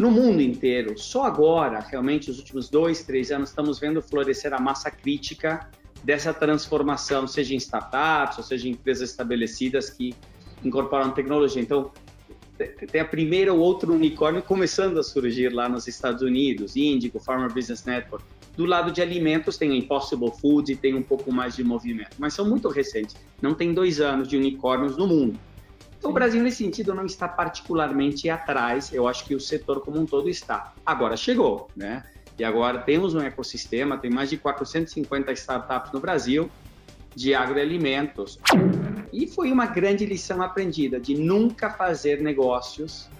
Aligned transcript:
no 0.00 0.10
mundo 0.10 0.40
inteiro. 0.40 0.98
Só 0.98 1.24
agora, 1.24 1.78
realmente, 1.78 2.30
os 2.30 2.38
últimos 2.38 2.70
dois, 2.70 3.02
três 3.02 3.30
anos, 3.30 3.50
estamos 3.50 3.78
vendo 3.78 4.00
florescer 4.00 4.54
a 4.54 4.58
massa 4.58 4.90
crítica 4.90 5.68
dessa 6.02 6.32
transformação, 6.32 7.26
seja 7.26 7.52
em 7.54 7.58
startups, 7.58 8.38
ou 8.38 8.44
seja 8.44 8.66
em 8.66 8.70
empresas 8.70 9.10
estabelecidas 9.10 9.90
que 9.90 10.14
incorporam 10.64 11.10
tecnologia. 11.10 11.60
Então, 11.60 11.92
tem 12.90 13.00
a 13.02 13.04
primeira 13.04 13.52
ou 13.52 13.60
outro 13.60 13.92
unicórnio 13.92 14.42
começando 14.42 14.98
a 14.98 15.02
surgir 15.02 15.52
lá 15.52 15.68
nos 15.68 15.86
Estados 15.86 16.22
Unidos, 16.22 16.76
Índico, 16.76 17.20
Farmer 17.20 17.52
Business 17.52 17.84
Network. 17.84 18.24
Do 18.56 18.64
lado 18.64 18.90
de 18.90 19.02
alimentos 19.02 19.58
tem 19.58 19.70
a 19.70 19.76
Impossible 19.76 20.32
Foods 20.40 20.70
e 20.70 20.76
tem 20.76 20.94
um 20.94 21.02
pouco 21.02 21.30
mais 21.30 21.56
de 21.56 21.62
movimento, 21.62 22.16
mas 22.18 22.32
são 22.32 22.48
muito 22.48 22.68
recentes. 22.68 23.16
Não 23.40 23.54
tem 23.54 23.74
dois 23.74 24.00
anos 24.00 24.28
de 24.28 24.38
unicórnios 24.38 24.96
no 24.96 25.06
mundo. 25.06 25.38
Então, 26.00 26.12
o 26.12 26.14
Brasil, 26.14 26.42
nesse 26.42 26.64
sentido, 26.64 26.94
não 26.94 27.04
está 27.04 27.28
particularmente 27.28 28.30
atrás. 28.30 28.90
Eu 28.90 29.06
acho 29.06 29.22
que 29.26 29.34
o 29.34 29.40
setor 29.40 29.80
como 29.80 30.00
um 30.00 30.06
todo 30.06 30.30
está. 30.30 30.72
Agora 30.84 31.14
chegou, 31.14 31.68
né? 31.76 32.02
E 32.38 32.42
agora 32.42 32.78
temos 32.78 33.14
um 33.14 33.20
ecossistema, 33.20 33.98
tem 33.98 34.10
mais 34.10 34.30
de 34.30 34.38
450 34.38 35.30
startups 35.32 35.92
no 35.92 36.00
Brasil 36.00 36.50
de 37.14 37.34
agroalimentos. 37.34 38.38
E 39.12 39.26
foi 39.26 39.52
uma 39.52 39.66
grande 39.66 40.06
lição 40.06 40.40
aprendida 40.40 40.98
de 40.98 41.14
nunca 41.14 41.68
fazer 41.68 42.22
negócios 42.22 43.10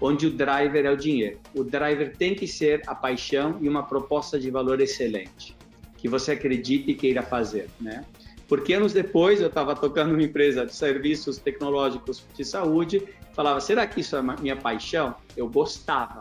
onde 0.00 0.26
o 0.26 0.30
driver 0.32 0.84
é 0.84 0.90
o 0.90 0.96
dinheiro. 0.96 1.38
O 1.54 1.62
driver 1.62 2.16
tem 2.16 2.34
que 2.34 2.48
ser 2.48 2.82
a 2.88 2.94
paixão 2.94 3.56
e 3.60 3.68
uma 3.68 3.84
proposta 3.84 4.36
de 4.36 4.50
valor 4.50 4.80
excelente, 4.80 5.56
que 5.96 6.08
você 6.08 6.32
acredite 6.32 6.90
e 6.90 6.94
queira 6.94 7.22
fazer, 7.22 7.70
né? 7.80 8.04
Porque 8.48 8.74
anos 8.74 8.92
depois 8.92 9.40
eu 9.40 9.48
estava 9.48 9.74
tocando 9.74 10.12
uma 10.12 10.22
empresa 10.22 10.64
de 10.64 10.74
serviços 10.74 11.38
tecnológicos 11.38 12.24
de 12.34 12.44
saúde, 12.44 13.02
falava, 13.32 13.60
será 13.60 13.86
que 13.86 14.00
isso 14.00 14.16
é 14.16 14.22
minha 14.22 14.56
paixão? 14.56 15.14
Eu 15.36 15.48
gostava, 15.48 16.20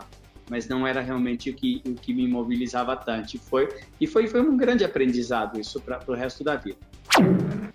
mas 0.50 0.68
não 0.68 0.86
era 0.88 1.02
realmente 1.02 1.50
o 1.50 1.54
que, 1.54 1.82
o 1.86 1.94
que 1.94 2.14
me 2.14 2.28
mobilizava 2.28 2.96
tanto. 2.96 3.36
E 3.36 3.38
foi, 3.38 3.70
e 4.02 4.08
foi, 4.08 4.28
foi 4.28 4.42
um 4.42 4.58
grande 4.58 4.84
aprendizado 4.84 5.60
isso 5.60 5.80
para 5.80 6.00
o 6.08 6.14
resto 6.14 6.44
da 6.44 6.56
vida. 6.56 6.78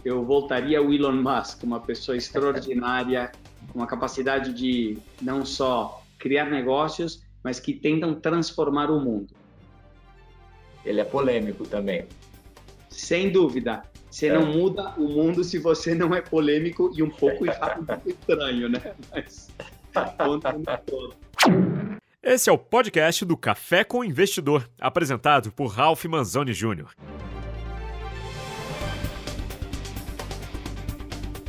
Eu 0.04 0.24
voltaria 0.24 0.78
ao 0.78 0.92
Elon 0.92 1.22
Musk, 1.22 1.62
uma 1.62 1.80
pessoa 1.80 2.16
extraordinária, 2.16 3.30
com 3.72 3.78
uma 3.78 3.86
capacidade 3.86 4.52
de 4.52 4.98
não 5.22 5.44
só 5.44 6.02
criar 6.18 6.50
negócios, 6.50 7.22
mas 7.42 7.60
que 7.60 7.72
tentam 7.72 8.14
transformar 8.14 8.90
o 8.90 9.00
mundo. 9.00 9.32
Ele 10.84 11.00
é 11.00 11.04
polêmico 11.04 11.66
também. 11.66 12.06
Sem 12.88 13.30
dúvida. 13.30 13.82
Você 14.10 14.26
é. 14.26 14.32
não 14.32 14.44
muda 14.44 14.92
o 14.96 15.08
mundo 15.08 15.44
se 15.44 15.56
você 15.56 15.94
não 15.94 16.12
é 16.12 16.20
polêmico 16.20 16.90
e 16.96 17.02
um 17.02 17.08
pouco 17.08 17.46
estranho, 18.04 18.68
né? 18.68 18.94
Mas 19.14 19.48
todo. 20.84 21.14
Esse 22.20 22.50
é 22.50 22.52
o 22.52 22.58
podcast 22.58 23.24
do 23.24 23.36
Café 23.36 23.84
com 23.84 24.04
Investidor, 24.04 24.68
apresentado 24.80 25.52
por 25.52 25.68
Ralph 25.68 26.04
Manzoni 26.06 26.52
Jr. 26.52 26.92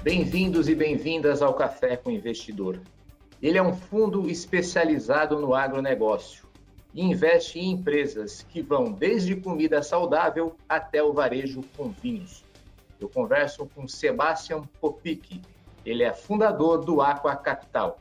Bem-vindos 0.03 0.69
e 0.69 0.75
bem-vindas 0.75 1.41
ao 1.41 1.55
Café 1.55 1.97
com 1.97 2.11
Investidor. 2.11 2.79
Ele 3.41 3.57
é 3.57 3.63
um 3.63 3.73
fundo 3.73 4.29
especializado 4.29 5.39
no 5.39 5.55
agronegócio 5.55 6.45
e 6.93 7.01
investe 7.01 7.59
em 7.59 7.71
empresas 7.71 8.45
que 8.49 8.61
vão 8.61 8.91
desde 8.91 9.35
comida 9.35 9.81
saudável 9.81 10.55
até 10.69 11.01
o 11.01 11.11
varejo 11.11 11.61
com 11.75 11.89
vinhos. 11.89 12.50
Eu 13.01 13.09
converso 13.09 13.67
com 13.73 13.87
Sebastian 13.87 14.61
Popic. 14.79 15.41
Ele 15.85 16.03
é 16.03 16.13
fundador 16.13 16.85
do 16.85 17.01
Aqua 17.01 17.35
Capital. 17.35 17.99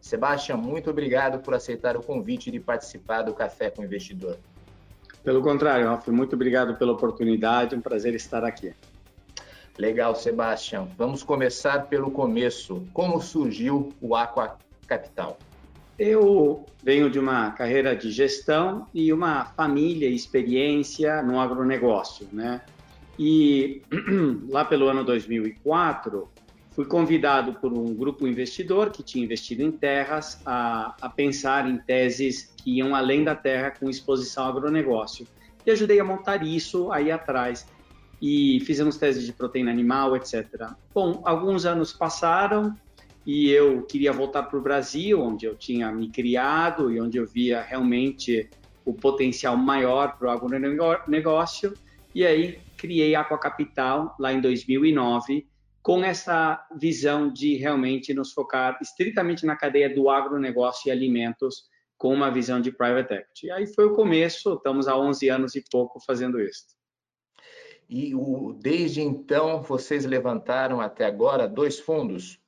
Sebastian, 0.00 0.56
muito 0.56 0.90
obrigado 0.90 1.40
por 1.40 1.54
aceitar 1.54 1.96
o 1.96 2.02
convite 2.02 2.50
de 2.50 2.60
participar 2.60 3.22
do 3.22 3.32
Café 3.32 3.70
com 3.70 3.82
o 3.82 3.84
Investidor. 3.84 4.36
Pelo 5.22 5.40
contrário, 5.40 5.86
Ralf, 5.86 6.08
muito 6.08 6.34
obrigado 6.34 6.76
pela 6.76 6.92
oportunidade, 6.92 7.76
um 7.76 7.80
prazer 7.80 8.14
estar 8.14 8.44
aqui. 8.44 8.74
Legal, 9.78 10.14
Sebastian. 10.14 10.88
Vamos 10.98 11.22
começar 11.22 11.86
pelo 11.86 12.10
começo. 12.10 12.84
Como 12.92 13.20
surgiu 13.22 13.90
o 14.00 14.14
Aqua 14.14 14.58
Capital? 14.86 15.38
Eu 15.98 16.66
venho 16.82 17.08
de 17.08 17.18
uma 17.18 17.52
carreira 17.52 17.94
de 17.94 18.10
gestão 18.10 18.86
e 18.92 19.12
uma 19.12 19.44
família 19.44 20.08
e 20.08 20.14
experiência 20.14 21.22
no 21.22 21.38
agronegócio, 21.38 22.28
né? 22.32 22.60
E 23.18 23.82
lá 24.48 24.64
pelo 24.64 24.88
ano 24.88 25.04
2004, 25.04 26.28
fui 26.70 26.86
convidado 26.86 27.54
por 27.54 27.72
um 27.72 27.94
grupo 27.94 28.26
investidor 28.26 28.90
que 28.90 29.02
tinha 29.02 29.24
investido 29.24 29.62
em 29.62 29.70
terras 29.70 30.40
a, 30.44 30.96
a 31.00 31.08
pensar 31.08 31.68
em 31.68 31.76
teses 31.78 32.54
que 32.56 32.78
iam 32.78 32.94
além 32.94 33.22
da 33.22 33.34
terra 33.34 33.70
com 33.70 33.90
exposição 33.90 34.44
ao 34.44 34.50
agronegócio. 34.50 35.26
E 35.64 35.70
ajudei 35.70 36.00
a 36.00 36.04
montar 36.04 36.44
isso 36.44 36.90
aí 36.90 37.10
atrás. 37.10 37.66
E 38.20 38.60
fizemos 38.60 38.96
teses 38.96 39.24
de 39.24 39.32
proteína 39.32 39.70
animal, 39.70 40.16
etc. 40.16 40.70
Bom, 40.94 41.22
alguns 41.24 41.66
anos 41.66 41.92
passaram 41.92 42.76
e 43.26 43.50
eu 43.50 43.82
queria 43.82 44.12
voltar 44.12 44.44
para 44.44 44.58
o 44.58 44.62
Brasil, 44.62 45.20
onde 45.20 45.46
eu 45.46 45.54
tinha 45.54 45.92
me 45.92 46.08
criado 46.08 46.90
e 46.90 47.00
onde 47.00 47.18
eu 47.18 47.26
via 47.26 47.62
realmente 47.62 48.48
o 48.84 48.92
potencial 48.92 49.56
maior 49.56 50.16
para 50.16 50.28
o 50.28 50.30
agronegócio. 50.30 51.74
E 52.14 52.26
aí 52.26 52.58
criei 52.82 53.14
a 53.14 53.20
Aqua 53.20 53.38
Capital 53.38 54.16
lá 54.18 54.32
em 54.32 54.40
2009, 54.40 55.46
com 55.80 56.02
essa 56.02 56.66
visão 56.76 57.32
de 57.32 57.54
realmente 57.54 58.12
nos 58.12 58.32
focar 58.32 58.76
estritamente 58.82 59.46
na 59.46 59.54
cadeia 59.54 59.88
do 59.88 60.10
agronegócio 60.10 60.88
e 60.88 60.90
alimentos, 60.90 61.70
com 61.96 62.12
uma 62.12 62.28
visão 62.28 62.60
de 62.60 62.72
private 62.72 63.14
equity. 63.14 63.52
Aí 63.52 63.72
foi 63.72 63.84
o 63.84 63.94
começo, 63.94 64.54
estamos 64.54 64.88
há 64.88 64.98
11 64.98 65.28
anos 65.28 65.54
e 65.54 65.62
pouco 65.70 66.00
fazendo 66.04 66.40
isso. 66.40 66.66
E 67.88 68.16
o, 68.16 68.58
desde 68.60 69.00
então, 69.00 69.62
vocês 69.62 70.04
levantaram 70.04 70.80
até 70.80 71.04
agora 71.04 71.46
dois 71.46 71.78
fundos? 71.78 72.40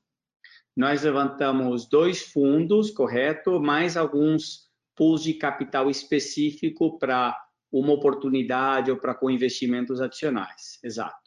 Nós 0.76 1.04
levantamos 1.04 1.88
dois 1.88 2.22
fundos, 2.22 2.90
correto, 2.90 3.60
mais 3.60 3.96
alguns 3.96 4.68
pools 4.96 5.22
de 5.22 5.34
capital 5.34 5.88
específico 5.88 6.98
para 6.98 7.36
uma 7.80 7.92
oportunidade 7.92 8.90
ou 8.90 8.96
para 8.96 9.14
com 9.14 9.28
investimentos 9.28 10.00
adicionais. 10.00 10.78
Exato. 10.82 11.24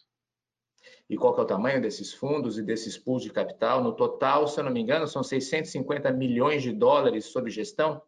E 1.09 1.18
qual 1.18 1.38
é 1.38 1.41
o 1.41 1.46
tamanho 1.46 1.81
desses 1.81 2.13
fundos 2.13 2.58
e 2.58 2.63
desses 2.63 2.97
pools 2.97 3.24
de 3.24 3.30
capital? 3.30 3.84
No 3.84 3.94
total, 3.94 4.47
se 4.47 4.59
eu 4.59 4.63
não 4.63 4.72
me 4.72 4.80
engano, 4.80 5.07
são 5.07 5.24
650 5.24 6.09
milhões 6.12 6.63
de 6.63 6.72
dólares 6.72 7.25
sob 7.25 7.50
gestão? 7.50 8.02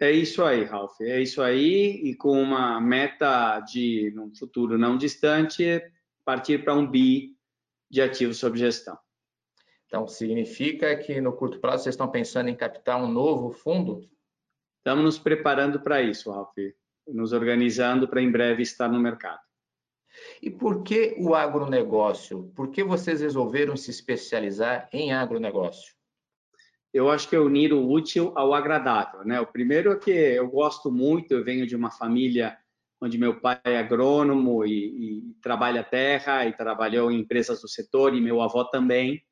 É 0.00 0.10
isso 0.10 0.42
aí, 0.42 0.64
Ralph. 0.64 1.00
É 1.02 1.20
isso 1.20 1.42
aí, 1.42 2.00
e 2.02 2.14
com 2.14 2.40
uma 2.40 2.80
meta 2.80 3.60
de, 3.60 4.10
num 4.14 4.34
futuro 4.34 4.78
não 4.78 4.96
distante, 4.96 5.82
partir 6.24 6.64
para 6.64 6.74
um 6.74 6.86
bi 6.86 7.36
de 7.90 8.00
ativos 8.00 8.38
sob 8.38 8.58
gestão. 8.58 8.98
Então, 9.86 10.06
significa 10.06 10.96
que 10.96 11.20
no 11.20 11.32
curto 11.32 11.60
prazo 11.60 11.84
vocês 11.84 11.94
estão 11.94 12.10
pensando 12.10 12.48
em 12.48 12.56
captar 12.56 13.02
um 13.02 13.08
novo 13.08 13.52
fundo? 13.52 14.00
Estamos 14.78 15.04
nos 15.04 15.18
preparando 15.18 15.80
para 15.80 16.02
isso, 16.02 16.30
Ralph 16.30 16.54
nos 17.06 17.32
organizando 17.32 18.08
para 18.08 18.22
em 18.22 18.30
breve 18.30 18.62
estar 18.62 18.88
no 18.88 19.00
mercado. 19.00 19.40
E 20.42 20.50
por 20.50 20.82
que 20.82 21.14
o 21.18 21.34
agronegócio? 21.34 22.52
Por 22.54 22.70
que 22.70 22.82
vocês 22.82 23.20
resolveram 23.20 23.76
se 23.76 23.90
especializar 23.90 24.88
em 24.92 25.12
agronegócio? 25.12 25.94
Eu 26.92 27.10
acho 27.10 27.28
que 27.28 27.36
é 27.36 27.40
unir 27.40 27.72
o 27.72 27.88
útil 27.88 28.32
ao 28.36 28.54
agradável, 28.54 29.24
né? 29.24 29.38
O 29.40 29.46
primeiro 29.46 29.92
é 29.92 29.96
que 29.96 30.10
eu 30.10 30.48
gosto 30.48 30.90
muito, 30.90 31.32
eu 31.32 31.44
venho 31.44 31.66
de 31.66 31.76
uma 31.76 31.90
família 31.90 32.56
onde 33.00 33.18
meu 33.18 33.38
pai 33.38 33.60
é 33.64 33.78
agrônomo 33.78 34.64
e, 34.64 35.18
e 35.18 35.34
trabalha 35.42 35.84
terra 35.84 36.46
e 36.46 36.56
trabalhou 36.56 37.10
em 37.10 37.20
empresas 37.20 37.60
do 37.60 37.68
setor 37.68 38.14
e 38.14 38.20
meu 38.20 38.40
avô 38.40 38.64
também. 38.64 39.22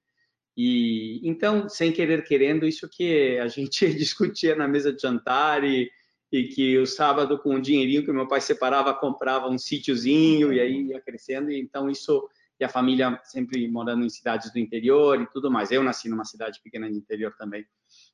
E 0.56 1.20
então, 1.26 1.68
sem 1.68 1.90
querer 1.90 2.24
querendo, 2.24 2.66
isso 2.66 2.88
que 2.88 3.38
a 3.38 3.48
gente 3.48 3.88
discutia 3.94 4.54
na 4.54 4.68
mesa 4.68 4.92
de 4.92 5.00
jantar 5.00 5.64
e 5.64 5.90
e 6.32 6.44
que 6.44 6.78
o 6.78 6.86
sábado, 6.86 7.38
com 7.38 7.54
o 7.54 7.60
dinheirinho 7.60 8.04
que 8.04 8.12
meu 8.12 8.26
pai 8.26 8.40
separava, 8.40 8.92
comprava 8.94 9.48
um 9.48 9.58
sítiozinho 9.58 10.52
e 10.52 10.60
aí 10.60 10.88
ia 10.88 11.00
crescendo. 11.00 11.50
E 11.50 11.60
então, 11.60 11.88
isso, 11.88 12.28
e 12.58 12.64
a 12.64 12.68
família 12.68 13.20
sempre 13.24 13.68
morando 13.68 14.04
em 14.04 14.10
cidades 14.10 14.52
do 14.52 14.58
interior 14.58 15.20
e 15.20 15.26
tudo 15.26 15.50
mais. 15.50 15.70
Eu 15.70 15.82
nasci 15.82 16.08
numa 16.08 16.24
cidade 16.24 16.60
pequena 16.62 16.90
de 16.90 16.96
interior 16.96 17.34
também. 17.38 17.64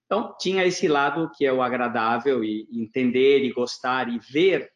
Então, 0.04 0.36
tinha 0.38 0.66
esse 0.66 0.88
lado 0.88 1.30
que 1.36 1.46
é 1.46 1.52
o 1.52 1.62
agradável 1.62 2.44
e 2.44 2.68
entender 2.72 3.44
e 3.44 3.52
gostar 3.52 4.08
e 4.08 4.18
ver 4.18 4.70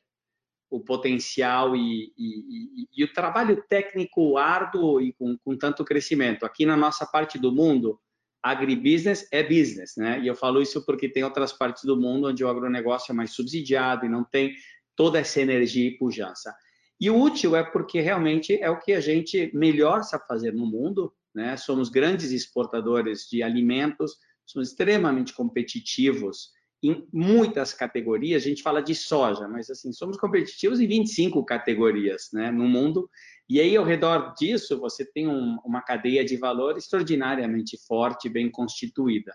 o 0.70 0.80
potencial 0.80 1.76
e, 1.76 2.12
e, 2.16 2.82
e, 2.82 2.88
e 2.96 3.04
o 3.04 3.12
trabalho 3.12 3.62
técnico 3.68 4.36
árduo 4.36 5.00
e 5.00 5.12
com, 5.12 5.36
com 5.38 5.56
tanto 5.56 5.84
crescimento. 5.84 6.44
Aqui 6.44 6.66
na 6.66 6.76
nossa 6.76 7.06
parte 7.06 7.38
do 7.38 7.52
mundo, 7.52 8.00
agribusiness 8.44 9.26
é 9.32 9.42
business, 9.42 9.94
né? 9.96 10.20
E 10.20 10.26
eu 10.26 10.34
falo 10.34 10.60
isso 10.60 10.84
porque 10.84 11.08
tem 11.08 11.24
outras 11.24 11.50
partes 11.50 11.84
do 11.84 11.96
mundo 11.96 12.28
onde 12.28 12.44
o 12.44 12.48
agronegócio 12.48 13.10
é 13.10 13.14
mais 13.14 13.30
subsidiado 13.30 14.04
e 14.04 14.08
não 14.08 14.22
tem 14.22 14.54
toda 14.94 15.18
essa 15.18 15.40
energia 15.40 15.88
e 15.88 15.96
pujança. 15.96 16.54
E 17.00 17.08
o 17.08 17.18
útil 17.18 17.56
é 17.56 17.64
porque 17.64 18.02
realmente 18.02 18.54
é 18.60 18.68
o 18.68 18.78
que 18.78 18.92
a 18.92 19.00
gente 19.00 19.50
melhor 19.54 20.02
sabe 20.02 20.26
fazer 20.28 20.52
no 20.52 20.66
mundo, 20.66 21.10
né? 21.34 21.56
Somos 21.56 21.88
grandes 21.88 22.32
exportadores 22.32 23.26
de 23.30 23.42
alimentos, 23.42 24.18
somos 24.44 24.68
extremamente 24.68 25.32
competitivos 25.32 26.52
em 26.82 27.08
muitas 27.10 27.72
categorias, 27.72 28.42
a 28.42 28.48
gente 28.48 28.62
fala 28.62 28.82
de 28.82 28.94
soja, 28.94 29.48
mas 29.48 29.70
assim, 29.70 29.90
somos 29.90 30.18
competitivos 30.18 30.80
em 30.80 30.86
25 30.86 31.42
categorias 31.46 32.28
né, 32.30 32.50
no 32.50 32.68
mundo, 32.68 33.08
e 33.48 33.60
aí 33.60 33.76
ao 33.76 33.84
redor 33.84 34.34
disso 34.34 34.78
você 34.78 35.04
tem 35.04 35.28
um, 35.28 35.58
uma 35.64 35.82
cadeia 35.82 36.24
de 36.24 36.36
valor 36.36 36.76
extraordinariamente 36.76 37.78
forte, 37.86 38.28
bem 38.28 38.50
constituída. 38.50 39.34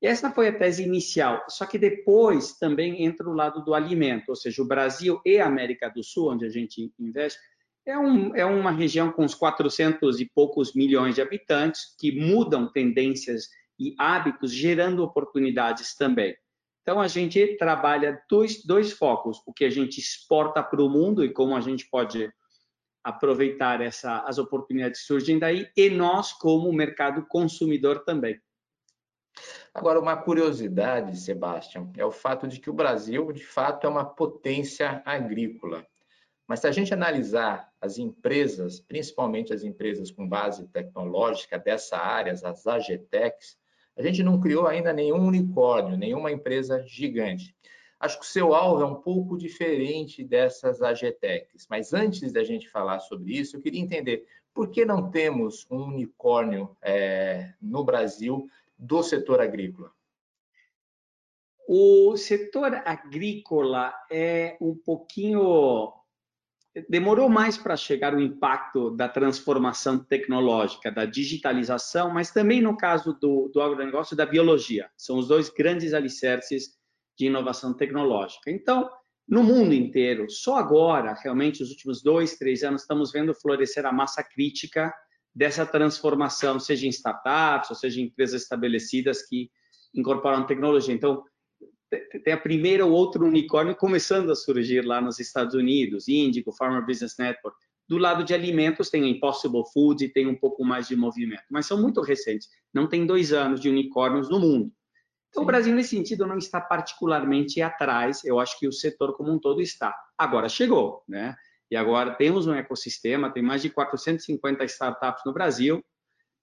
E 0.00 0.06
essa 0.06 0.30
foi 0.30 0.48
a 0.48 0.56
tese 0.56 0.84
inicial, 0.84 1.44
só 1.48 1.66
que 1.66 1.76
depois 1.76 2.56
também 2.56 3.04
entra 3.04 3.28
o 3.28 3.34
lado 3.34 3.64
do 3.64 3.74
alimento, 3.74 4.28
ou 4.28 4.36
seja, 4.36 4.62
o 4.62 4.66
Brasil 4.66 5.20
e 5.24 5.38
a 5.38 5.46
América 5.46 5.88
do 5.88 6.04
Sul, 6.04 6.32
onde 6.32 6.46
a 6.46 6.48
gente 6.48 6.92
investe, 6.98 7.38
é, 7.84 7.98
um, 7.98 8.34
é 8.36 8.44
uma 8.44 8.70
região 8.70 9.10
com 9.10 9.24
uns 9.24 9.34
400 9.34 10.20
e 10.20 10.26
poucos 10.26 10.74
milhões 10.74 11.14
de 11.14 11.22
habitantes 11.22 11.96
que 11.98 12.12
mudam 12.12 12.70
tendências 12.70 13.48
e 13.78 13.94
hábitos, 13.98 14.52
gerando 14.52 15.02
oportunidades 15.02 15.96
também. 15.96 16.36
Então, 16.82 17.00
a 17.00 17.08
gente 17.08 17.56
trabalha 17.56 18.20
dois, 18.30 18.64
dois 18.64 18.92
focos: 18.92 19.42
o 19.46 19.52
que 19.52 19.64
a 19.64 19.70
gente 19.70 19.98
exporta 19.98 20.62
para 20.62 20.82
o 20.82 20.88
mundo 20.88 21.24
e 21.24 21.32
como 21.32 21.56
a 21.56 21.60
gente 21.60 21.88
pode 21.90 22.30
aproveitar 23.08 23.80
essa, 23.80 24.20
as 24.20 24.38
oportunidades 24.38 25.00
que 25.00 25.06
surgem 25.06 25.38
daí, 25.38 25.68
e 25.76 25.88
nós, 25.90 26.32
como 26.32 26.72
mercado 26.72 27.26
consumidor 27.26 28.04
também. 28.04 28.40
Agora, 29.72 30.00
uma 30.00 30.16
curiosidade, 30.16 31.18
Sebastião, 31.18 31.92
é 31.96 32.04
o 32.04 32.10
fato 32.10 32.48
de 32.48 32.58
que 32.58 32.68
o 32.68 32.72
Brasil, 32.74 33.30
de 33.32 33.44
fato, 33.44 33.86
é 33.86 33.90
uma 33.90 34.04
potência 34.04 35.02
agrícola. 35.04 35.86
Mas 36.46 36.60
se 36.60 36.66
a 36.66 36.72
gente 36.72 36.92
analisar 36.92 37.70
as 37.80 37.98
empresas, 37.98 38.80
principalmente 38.80 39.52
as 39.52 39.62
empresas 39.62 40.10
com 40.10 40.28
base 40.28 40.66
tecnológica 40.68 41.58
dessa 41.58 41.96
área, 41.96 42.32
as 42.32 42.66
AGTECs, 42.66 43.56
a 43.96 44.02
gente 44.02 44.22
não 44.22 44.40
criou 44.40 44.66
ainda 44.66 44.92
nenhum 44.92 45.26
unicórnio, 45.26 45.96
nenhuma 45.96 46.32
empresa 46.32 46.82
gigante. 46.86 47.54
Acho 48.00 48.18
que 48.20 48.24
o 48.24 48.28
seu 48.28 48.54
alvo 48.54 48.82
é 48.82 48.86
um 48.86 48.94
pouco 48.94 49.36
diferente 49.36 50.22
dessas 50.22 50.80
AGTECs, 50.80 51.66
mas 51.68 51.92
antes 51.92 52.32
da 52.32 52.44
gente 52.44 52.68
falar 52.68 53.00
sobre 53.00 53.36
isso, 53.36 53.56
eu 53.56 53.60
queria 53.60 53.80
entender 53.80 54.26
por 54.54 54.70
que 54.70 54.84
não 54.84 55.10
temos 55.10 55.66
um 55.70 55.84
unicórnio 55.84 56.76
é, 56.82 57.54
no 57.60 57.84
Brasil 57.84 58.48
do 58.78 59.02
setor 59.02 59.40
agrícola? 59.40 59.92
O 61.68 62.16
setor 62.16 62.82
agrícola 62.86 63.92
é 64.10 64.56
um 64.60 64.74
pouquinho 64.74 65.92
demorou 66.88 67.28
mais 67.28 67.56
para 67.58 67.76
chegar 67.76 68.14
o 68.14 68.20
impacto 68.20 68.90
da 68.90 69.08
transformação 69.08 69.98
tecnológica, 69.98 70.92
da 70.92 71.04
digitalização, 71.04 72.10
mas 72.10 72.30
também 72.30 72.60
no 72.60 72.76
caso 72.76 73.14
do, 73.14 73.48
do 73.48 73.60
agronegócio 73.60 74.16
da 74.16 74.26
biologia. 74.26 74.88
São 74.96 75.18
os 75.18 75.28
dois 75.28 75.48
grandes 75.48 75.94
alicerces 75.94 76.77
de 77.18 77.26
inovação 77.26 77.74
tecnológica. 77.74 78.50
Então, 78.50 78.88
no 79.28 79.42
mundo 79.42 79.74
inteiro, 79.74 80.30
só 80.30 80.56
agora, 80.56 81.12
realmente, 81.12 81.62
os 81.62 81.70
últimos 81.70 82.02
dois, 82.02 82.36
três 82.36 82.62
anos, 82.62 82.82
estamos 82.82 83.12
vendo 83.12 83.34
florescer 83.34 83.84
a 83.84 83.92
massa 83.92 84.22
crítica 84.22 84.94
dessa 85.34 85.66
transformação, 85.66 86.58
seja 86.58 86.86
em 86.86 86.90
startups, 86.90 87.70
ou 87.70 87.76
seja 87.76 88.00
em 88.00 88.04
empresas 88.04 88.42
estabelecidas 88.42 89.26
que 89.26 89.50
incorporam 89.94 90.46
tecnologia. 90.46 90.94
Então, 90.94 91.22
tem 92.24 92.32
a 92.32 92.38
primeira 92.38 92.86
ou 92.86 92.92
outro 92.92 93.26
unicórnio 93.26 93.74
começando 93.74 94.30
a 94.30 94.36
surgir 94.36 94.82
lá 94.82 95.00
nos 95.00 95.18
Estados 95.18 95.54
Unidos, 95.54 96.08
Índico, 96.08 96.52
Farmer 96.52 96.84
Business 96.86 97.16
Network. 97.18 97.56
Do 97.88 97.96
lado 97.96 98.22
de 98.22 98.34
alimentos 98.34 98.90
tem 98.90 99.04
a 99.04 99.08
Impossible 99.08 99.62
Foods 99.72 100.02
e 100.02 100.12
tem 100.12 100.26
um 100.26 100.34
pouco 100.34 100.64
mais 100.64 100.88
de 100.88 100.94
movimento, 100.94 101.44
mas 101.50 101.66
são 101.66 101.80
muito 101.80 102.02
recentes. 102.02 102.48
Não 102.72 102.86
tem 102.86 103.06
dois 103.06 103.32
anos 103.32 103.60
de 103.60 103.68
unicórnios 103.68 104.28
no 104.28 104.38
mundo. 104.38 104.70
Então, 105.28 105.42
Sim. 105.42 105.44
o 105.44 105.46
Brasil, 105.46 105.74
nesse 105.74 105.90
sentido, 105.90 106.26
não 106.26 106.38
está 106.38 106.60
particularmente 106.60 107.60
atrás. 107.60 108.24
Eu 108.24 108.40
acho 108.40 108.58
que 108.58 108.66
o 108.66 108.72
setor 108.72 109.16
como 109.16 109.32
um 109.32 109.38
todo 109.38 109.60
está. 109.60 109.94
Agora 110.16 110.48
chegou, 110.48 111.02
né? 111.08 111.36
E 111.70 111.76
agora 111.76 112.14
temos 112.14 112.46
um 112.46 112.54
ecossistema, 112.54 113.30
tem 113.30 113.42
mais 113.42 113.60
de 113.60 113.70
450 113.70 114.64
startups 114.64 115.22
no 115.26 115.32
Brasil 115.32 115.84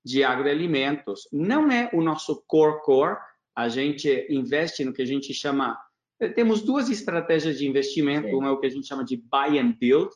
de 0.04 0.24
agroalimentos. 0.24 1.28
Não 1.32 1.72
é 1.72 1.90
o 1.92 2.02
nosso 2.02 2.44
core 2.48 2.80
core, 2.84 3.18
a 3.56 3.68
gente 3.68 4.28
investe 4.30 4.86
no 4.86 4.94
que 4.94 5.02
a 5.02 5.06
gente 5.06 5.34
chama. 5.34 5.76
Eh, 6.20 6.30
temos 6.30 6.62
duas 6.62 6.90
estratégias 6.90 7.58
de 7.58 7.68
investimento, 7.68 8.28
Sim. 8.28 8.36
uma 8.36 8.50
é 8.50 8.52
o 8.52 8.60
que 8.60 8.68
a 8.68 8.70
gente 8.70 8.88
chama 8.88 9.04
de 9.04 9.18
buy 9.18 9.58
and 9.58 9.76
build, 9.80 10.12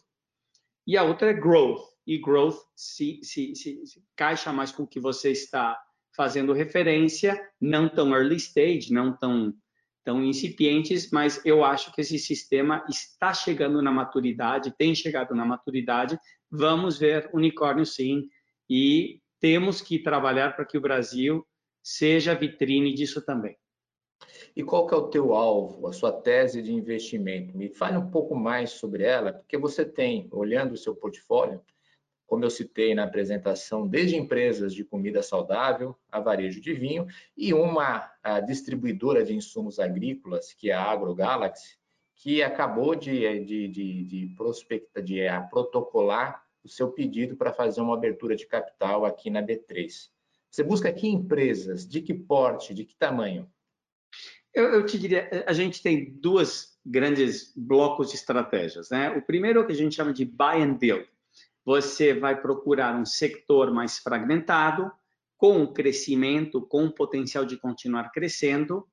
e 0.85 0.95
a 0.95 1.03
outra 1.03 1.31
é 1.31 1.33
growth. 1.33 1.81
E 2.05 2.19
growth 2.19 2.59
se, 2.75 3.19
se, 3.23 3.55
se, 3.55 3.85
se 3.85 4.03
caixa 4.15 4.53
mais 4.53 4.71
com 4.71 4.83
o 4.83 4.87
que 4.87 4.99
você 4.99 5.31
está 5.31 5.79
fazendo 6.19 6.51
referência, 6.51 7.41
não 7.61 7.87
tão 7.87 8.13
early 8.13 8.35
stage, 8.35 8.91
não 8.91 9.15
tão, 9.15 9.53
tão 10.03 10.21
incipientes, 10.21 11.11
mas 11.11 11.41
eu 11.45 11.63
acho 11.63 11.93
que 11.93 12.01
esse 12.01 12.19
sistema 12.19 12.85
está 12.89 13.33
chegando 13.33 13.81
na 13.81 13.89
maturidade, 13.89 14.75
tem 14.77 14.93
chegado 14.93 15.33
na 15.33 15.45
maturidade. 15.45 16.19
Vamos 16.51 16.99
ver 16.99 17.29
unicórnio 17.33 17.85
sim, 17.85 18.27
e 18.69 19.21
temos 19.39 19.79
que 19.79 19.97
trabalhar 19.97 20.57
para 20.57 20.65
que 20.65 20.77
o 20.77 20.81
Brasil 20.81 21.47
seja 21.81 22.35
vitrine 22.35 22.93
disso 22.93 23.21
também. 23.21 23.55
E 24.53 24.61
qual 24.61 24.85
que 24.87 24.93
é 24.93 24.97
o 24.97 25.07
teu 25.07 25.33
alvo, 25.33 25.87
a 25.87 25.93
sua 25.93 26.11
tese 26.11 26.61
de 26.61 26.73
investimento? 26.73 27.57
Me 27.57 27.69
fale 27.69 27.95
um 27.95 28.11
pouco 28.11 28.35
mais 28.35 28.71
sobre 28.71 29.03
ela, 29.03 29.31
porque 29.31 29.57
você 29.57 29.85
tem, 29.85 30.27
olhando 30.33 30.73
o 30.73 30.77
seu 30.77 30.93
portfólio, 30.93 31.61
como 32.29 32.45
eu 32.45 32.49
citei 32.51 32.93
na 32.93 33.05
apresentação, 33.05 33.87
desde 33.87 34.15
empresas 34.15 34.73
de 34.73 34.85
comida 34.85 35.23
saudável 35.23 35.95
a 36.11 36.19
varejo 36.19 36.61
de 36.61 36.73
vinho 36.73 37.07
e 37.35 37.53
uma 37.55 38.09
distribuidora 38.45 39.25
de 39.25 39.33
insumos 39.33 39.79
agrícolas, 39.79 40.53
que 40.53 40.69
é 40.69 40.73
a 40.73 40.83
AgroGalaxy, 40.83 41.79
que 42.15 42.43
acabou 42.43 42.93
de, 42.93 43.43
de, 43.43 43.67
de, 43.67 44.03
de, 44.03 44.27
prospecta, 44.37 45.01
de 45.01 45.27
a, 45.27 45.41
protocolar 45.41 46.45
o 46.63 46.69
seu 46.69 46.91
pedido 46.91 47.35
para 47.35 47.51
fazer 47.51 47.81
uma 47.81 47.95
abertura 47.95 48.35
de 48.35 48.45
capital 48.45 49.05
aqui 49.05 49.31
na 49.31 49.41
B3. 49.41 50.09
Você 50.51 50.63
busca 50.63 50.93
que 50.93 51.07
empresas? 51.07 51.87
De 51.87 52.01
que 52.01 52.13
porte? 52.13 52.73
De 52.73 52.85
que 52.85 52.95
tamanho? 52.95 53.49
Eu, 54.53 54.65
eu, 54.65 54.85
te 54.85 54.99
diria, 54.99 55.45
a 55.47 55.53
gente 55.53 55.81
tem 55.81 56.11
duas 56.11 56.77
grandes 56.85 57.53
blocos 57.55 58.09
de 58.09 58.15
estratégias. 58.15 58.89
Né? 58.89 59.09
O 59.11 59.21
primeiro 59.21 59.59
é 59.59 59.63
o 59.63 59.65
que 59.65 59.71
a 59.71 59.75
gente 59.75 59.95
chama 59.95 60.13
de 60.13 60.25
buy 60.25 60.61
and 60.61 60.73
build. 60.73 61.07
Você 61.65 62.13
vai 62.13 62.39
procurar 62.41 62.95
um 62.95 63.05
setor 63.05 63.71
mais 63.71 63.97
fragmentado, 63.97 64.91
com 65.37 65.65
crescimento, 65.67 66.61
com 66.61 66.91
potencial 66.91 67.45
de 67.45 67.57
continuar 67.57 68.11
crescendo, 68.11 68.85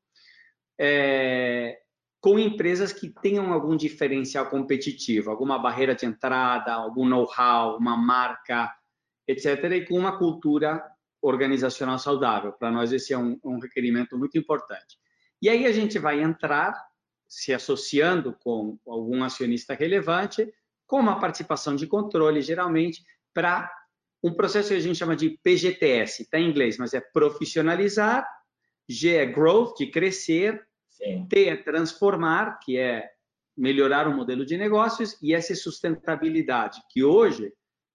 é, 0.78 1.78
com 2.20 2.38
empresas 2.38 2.92
que 2.92 3.08
tenham 3.08 3.52
algum 3.52 3.76
diferencial 3.76 4.48
competitivo, 4.48 5.30
alguma 5.30 5.58
barreira 5.58 5.94
de 5.94 6.06
entrada, 6.06 6.72
algum 6.72 7.06
know-how, 7.06 7.78
uma 7.78 7.96
marca, 7.96 8.72
etc., 9.26 9.64
e 9.72 9.84
com 9.86 9.98
uma 9.98 10.18
cultura 10.18 10.82
organizacional 11.20 11.98
saudável. 11.98 12.52
Para 12.52 12.70
nós, 12.70 12.92
esse 12.92 13.12
é 13.12 13.18
um, 13.18 13.38
um 13.42 13.58
requerimento 13.58 14.16
muito 14.16 14.38
importante. 14.38 14.98
E 15.42 15.48
aí 15.48 15.66
a 15.66 15.72
gente 15.72 15.98
vai 15.98 16.22
entrar 16.22 16.74
se 17.28 17.52
associando 17.52 18.32
com 18.40 18.78
algum 18.86 19.22
acionista 19.24 19.74
relevante, 19.74 20.52
com 20.86 21.00
uma 21.00 21.18
participação 21.18 21.74
de 21.74 21.86
controle, 21.86 22.40
geralmente, 22.40 23.02
para 23.34 23.70
um 24.22 24.32
processo 24.32 24.68
que 24.68 24.74
a 24.74 24.80
gente 24.80 24.98
chama 24.98 25.16
de 25.16 25.38
PGTS, 25.42 26.22
está 26.22 26.38
em 26.38 26.48
inglês, 26.48 26.78
mas 26.78 26.94
é 26.94 27.00
profissionalizar, 27.00 28.26
G 28.88 29.16
é 29.16 29.26
growth, 29.26 29.76
de 29.76 29.90
crescer, 29.90 30.66
Sim. 30.88 31.26
T 31.28 31.48
é 31.48 31.56
transformar, 31.56 32.58
que 32.60 32.78
é 32.78 33.08
melhorar 33.56 34.08
o 34.08 34.14
modelo 34.14 34.44
de 34.44 34.56
negócios, 34.56 35.16
e 35.22 35.34
S 35.34 35.52
é 35.52 35.56
sustentabilidade, 35.56 36.80
que 36.90 37.02
hoje 37.02 37.52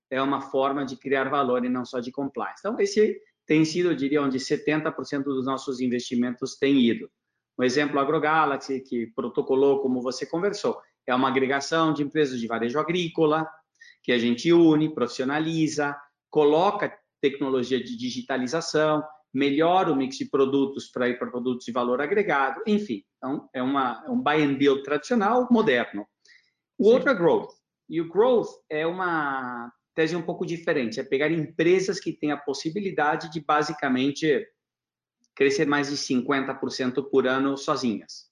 é 0.09 0.21
uma 0.21 0.41
forma 0.41 0.85
de 0.85 0.97
criar 0.97 1.29
valor 1.29 1.63
e 1.63 1.69
não 1.69 1.85
só 1.85 1.99
de 1.99 2.11
compliance. 2.11 2.59
Então, 2.59 2.79
esse 2.79 3.19
tem 3.45 3.63
sido, 3.65 3.89
eu 3.89 3.95
diria, 3.95 4.21
onde 4.21 4.37
70% 4.37 5.23
dos 5.23 5.45
nossos 5.45 5.79
investimentos 5.79 6.55
têm 6.57 6.79
ido. 6.79 7.09
Um 7.57 7.63
exemplo, 7.63 7.99
a 7.99 8.01
AgroGalaxy, 8.01 8.81
que 8.81 9.07
protocolou, 9.07 9.81
como 9.81 10.01
você 10.01 10.25
conversou, 10.25 10.79
é 11.07 11.13
uma 11.15 11.27
agregação 11.27 11.93
de 11.93 12.03
empresas 12.03 12.39
de 12.39 12.47
varejo 12.47 12.79
agrícola, 12.79 13.47
que 14.03 14.11
a 14.11 14.17
gente 14.17 14.51
une, 14.51 14.93
profissionaliza, 14.93 15.95
coloca 16.29 16.97
tecnologia 17.21 17.83
de 17.83 17.95
digitalização, 17.97 19.03
melhora 19.33 19.91
o 19.91 19.95
mix 19.95 20.17
de 20.17 20.25
produtos 20.25 20.89
para 20.89 21.07
ir 21.07 21.17
para 21.17 21.29
produtos 21.29 21.65
de 21.65 21.71
valor 21.71 22.01
agregado, 22.01 22.61
enfim. 22.67 23.03
Então, 23.17 23.49
é, 23.53 23.61
uma, 23.61 24.03
é 24.05 24.09
um 24.09 24.19
buy 24.19 24.41
and 24.41 24.55
build 24.55 24.83
tradicional, 24.83 25.47
moderno. 25.51 26.05
O 26.77 26.85
Sim. 26.85 26.93
outro 26.93 27.09
é 27.09 27.13
growth. 27.13 27.51
E 27.89 28.01
o 28.01 28.09
growth 28.09 28.49
é 28.69 28.85
uma 28.87 29.71
tese 29.93 30.15
um 30.15 30.21
pouco 30.21 30.45
diferente, 30.45 30.99
é 30.99 31.03
pegar 31.03 31.29
empresas 31.29 31.99
que 31.99 32.13
têm 32.13 32.31
a 32.31 32.37
possibilidade 32.37 33.29
de 33.29 33.41
basicamente 33.41 34.47
crescer 35.35 35.65
mais 35.65 35.89
de 35.89 35.97
50% 35.97 37.09
por 37.09 37.27
ano 37.27 37.57
sozinhas, 37.57 38.29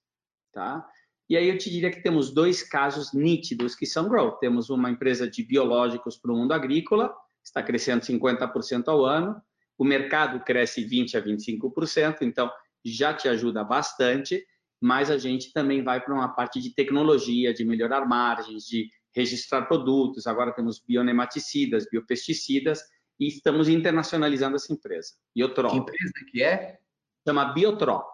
tá? 0.54 0.88
E 1.30 1.38
aí 1.38 1.48
eu 1.48 1.58
te 1.58 1.70
diria 1.70 1.92
que 1.92 2.02
temos 2.02 2.34
dois 2.34 2.64
casos 2.64 3.14
nítidos 3.14 3.76
que 3.76 3.86
são 3.86 4.10
growth. 4.10 4.40
Temos 4.40 4.70
uma 4.70 4.90
empresa 4.90 5.30
de 5.30 5.44
biológicos 5.44 6.18
para 6.18 6.34
o 6.34 6.36
mundo 6.36 6.54
agrícola, 6.54 7.14
está 7.44 7.62
crescendo 7.62 8.02
50% 8.02 8.88
ao 8.88 9.06
ano, 9.06 9.40
o 9.78 9.86
mercado 9.86 10.44
cresce 10.44 10.84
20 10.84 11.18
a 11.18 11.22
25%, 11.22 12.24
então 12.24 12.52
já 12.84 13.14
te 13.14 13.28
ajuda 13.28 13.64
bastante. 13.64 14.44
mas 14.82 15.12
a 15.12 15.18
gente 15.18 15.52
também 15.52 15.84
vai 15.84 16.00
para 16.00 16.14
uma 16.14 16.30
parte 16.30 16.62
de 16.62 16.74
tecnologia, 16.74 17.54
de 17.54 17.66
melhorar 17.66 18.08
margens, 18.08 18.64
de 18.64 18.90
registrar 19.14 19.64
produtos. 19.64 20.26
Agora 20.26 20.54
temos 20.54 20.80
bionematicidas, 20.80 21.86
biopesticidas 21.92 22.82
e 23.20 23.28
estamos 23.28 23.68
internacionalizando 23.68 24.56
essa 24.56 24.72
empresa. 24.72 25.16
Biotrop. 25.36 25.74
Que 25.74 25.78
empresa 25.80 26.14
que 26.32 26.42
é? 26.42 26.80
Chama 27.28 27.52
Biotrop. 27.54 28.08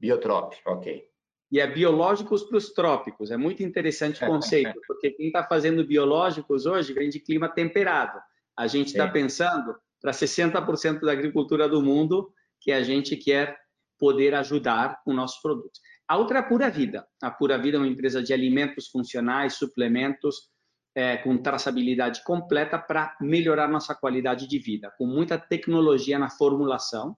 Biotrop, 0.00 0.54
ok. 0.66 1.13
E 1.54 1.60
é 1.60 1.68
biológicos 1.68 2.42
para 2.42 2.56
os 2.58 2.72
trópicos. 2.72 3.30
É 3.30 3.36
muito 3.36 3.62
interessante 3.62 4.24
o 4.24 4.26
conceito, 4.26 4.74
porque 4.88 5.12
quem 5.12 5.28
está 5.28 5.44
fazendo 5.44 5.86
biológicos 5.86 6.66
hoje 6.66 6.92
vem 6.92 7.08
de 7.08 7.20
clima 7.20 7.48
temperado. 7.48 8.18
A 8.58 8.66
gente 8.66 8.88
está 8.88 9.06
pensando 9.06 9.72
para 10.02 10.10
60% 10.10 11.02
da 11.02 11.12
agricultura 11.12 11.68
do 11.68 11.80
mundo 11.80 12.32
que 12.60 12.72
a 12.72 12.82
gente 12.82 13.16
quer 13.16 13.56
poder 14.00 14.34
ajudar 14.34 15.00
com 15.04 15.12
nossos 15.12 15.40
produtos. 15.40 15.80
A 16.08 16.16
outra 16.16 16.38
é 16.38 16.40
a 16.40 16.42
Pura 16.42 16.68
Vida. 16.68 17.06
A 17.22 17.30
Pura 17.30 17.56
Vida 17.56 17.76
é 17.76 17.80
uma 17.80 17.86
empresa 17.86 18.20
de 18.20 18.32
alimentos 18.32 18.88
funcionais, 18.88 19.54
suplementos, 19.54 20.48
é, 20.92 21.18
com 21.18 21.38
traçabilidade 21.38 22.24
completa 22.24 22.80
para 22.80 23.16
melhorar 23.20 23.68
nossa 23.68 23.94
qualidade 23.94 24.48
de 24.48 24.58
vida, 24.58 24.92
com 24.98 25.06
muita 25.06 25.38
tecnologia 25.38 26.18
na 26.18 26.28
formulação 26.28 27.16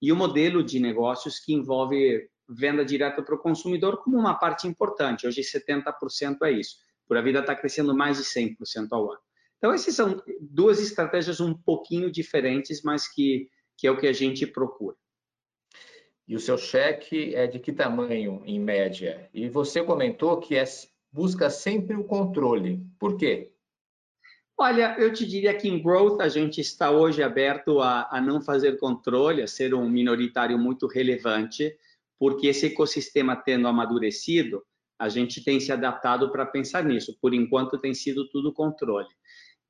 e 0.00 0.12
o 0.12 0.16
modelo 0.16 0.62
de 0.62 0.78
negócios 0.78 1.40
que 1.40 1.52
envolve 1.52 2.28
venda 2.48 2.84
direta 2.84 3.22
para 3.22 3.34
o 3.34 3.38
consumidor 3.38 4.02
como 4.02 4.18
uma 4.18 4.34
parte 4.34 4.66
importante. 4.66 5.26
Hoje, 5.26 5.42
70% 5.42 6.38
é 6.42 6.52
isso. 6.52 6.76
Pura 7.06 7.22
Vida 7.22 7.40
está 7.40 7.54
crescendo 7.54 7.94
mais 7.94 8.18
de 8.18 8.24
100% 8.24 8.88
ao 8.92 9.12
ano. 9.12 9.20
Então, 9.58 9.72
essas 9.72 9.94
são 9.94 10.22
duas 10.40 10.80
estratégias 10.80 11.40
um 11.40 11.54
pouquinho 11.54 12.10
diferentes, 12.10 12.82
mas 12.82 13.08
que, 13.08 13.48
que 13.76 13.86
é 13.86 13.90
o 13.90 13.96
que 13.96 14.06
a 14.06 14.12
gente 14.12 14.46
procura. 14.46 14.96
E 16.26 16.34
o 16.34 16.40
seu 16.40 16.56
cheque 16.56 17.34
é 17.34 17.46
de 17.46 17.58
que 17.58 17.72
tamanho, 17.72 18.42
em 18.46 18.58
média? 18.58 19.28
E 19.32 19.48
você 19.48 19.82
comentou 19.82 20.38
que 20.40 20.56
é, 20.56 20.64
busca 21.12 21.50
sempre 21.50 21.96
o 21.96 22.04
controle. 22.04 22.84
Por 22.98 23.16
quê? 23.16 23.52
Olha, 24.56 24.96
eu 24.98 25.12
te 25.12 25.26
diria 25.26 25.52
que 25.54 25.68
em 25.68 25.82
growth 25.82 26.20
a 26.20 26.28
gente 26.28 26.60
está 26.60 26.90
hoje 26.90 27.22
aberto 27.22 27.80
a, 27.80 28.08
a 28.10 28.20
não 28.20 28.40
fazer 28.40 28.78
controle, 28.78 29.42
a 29.42 29.48
ser 29.48 29.74
um 29.74 29.88
minoritário 29.88 30.56
muito 30.56 30.86
relevante, 30.86 31.76
porque 32.24 32.46
esse 32.46 32.64
ecossistema 32.68 33.36
tendo 33.36 33.68
amadurecido, 33.68 34.62
a 34.98 35.10
gente 35.10 35.44
tem 35.44 35.60
se 35.60 35.70
adaptado 35.70 36.32
para 36.32 36.46
pensar 36.46 36.82
nisso. 36.82 37.14
Por 37.20 37.34
enquanto 37.34 37.76
tem 37.76 37.92
sido 37.92 38.26
tudo 38.30 38.50
controle. 38.50 39.10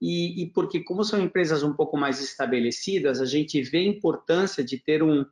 E, 0.00 0.40
e, 0.40 0.52
porque 0.52 0.78
como 0.78 1.02
são 1.02 1.20
empresas 1.20 1.64
um 1.64 1.72
pouco 1.72 1.96
mais 1.96 2.22
estabelecidas, 2.22 3.20
a 3.20 3.26
gente 3.26 3.60
vê 3.60 3.78
a 3.78 3.88
importância 3.88 4.62
de 4.62 4.78
ter 4.78 5.02
um, 5.02 5.26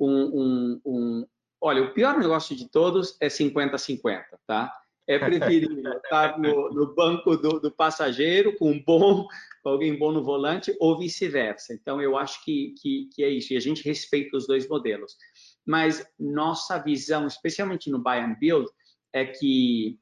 um, 0.00 0.08
um, 0.08 0.80
um, 0.86 1.26
olha, 1.60 1.82
o 1.82 1.92
pior 1.92 2.18
negócio 2.18 2.56
de 2.56 2.66
todos 2.70 3.18
é 3.20 3.28
50-50, 3.28 4.22
tá? 4.46 4.72
É 5.06 5.18
preferível 5.18 5.76
estar 6.02 6.38
no, 6.38 6.70
no 6.70 6.94
banco 6.94 7.36
do, 7.36 7.60
do, 7.60 7.70
passageiro 7.70 8.56
com 8.56 8.70
um 8.70 8.82
bom, 8.82 9.26
alguém 9.62 9.98
bom 9.98 10.10
no 10.10 10.24
volante 10.24 10.74
ou 10.80 10.98
vice-versa. 10.98 11.74
Então, 11.74 12.00
eu 12.00 12.16
acho 12.16 12.42
que, 12.42 12.72
que, 12.80 13.10
que, 13.14 13.22
é 13.22 13.28
isso. 13.28 13.52
E 13.52 13.58
a 13.58 13.60
gente 13.60 13.84
respeita 13.84 14.38
os 14.38 14.46
dois 14.46 14.66
modelos. 14.66 15.18
Mas 15.66 16.06
nossa 16.18 16.78
visão, 16.78 17.26
especialmente 17.26 17.90
no 17.90 17.98
buy 17.98 18.18
and 18.18 18.36
build, 18.38 18.68
é 19.12 19.24
que 19.24 19.98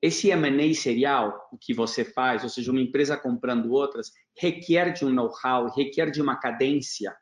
esse 0.00 0.30
M&A 0.30 0.74
serial 0.74 1.48
que 1.60 1.72
você 1.72 2.04
faz, 2.04 2.42
ou 2.42 2.48
seja, 2.48 2.70
uma 2.70 2.80
empresa 2.80 3.16
comprando 3.16 3.70
outras, 3.70 4.12
requer 4.36 4.92
de 4.92 5.04
um 5.04 5.10
know-how, 5.10 5.72
requer 5.72 6.10
de 6.10 6.20
uma 6.20 6.36
cadência 6.36 7.14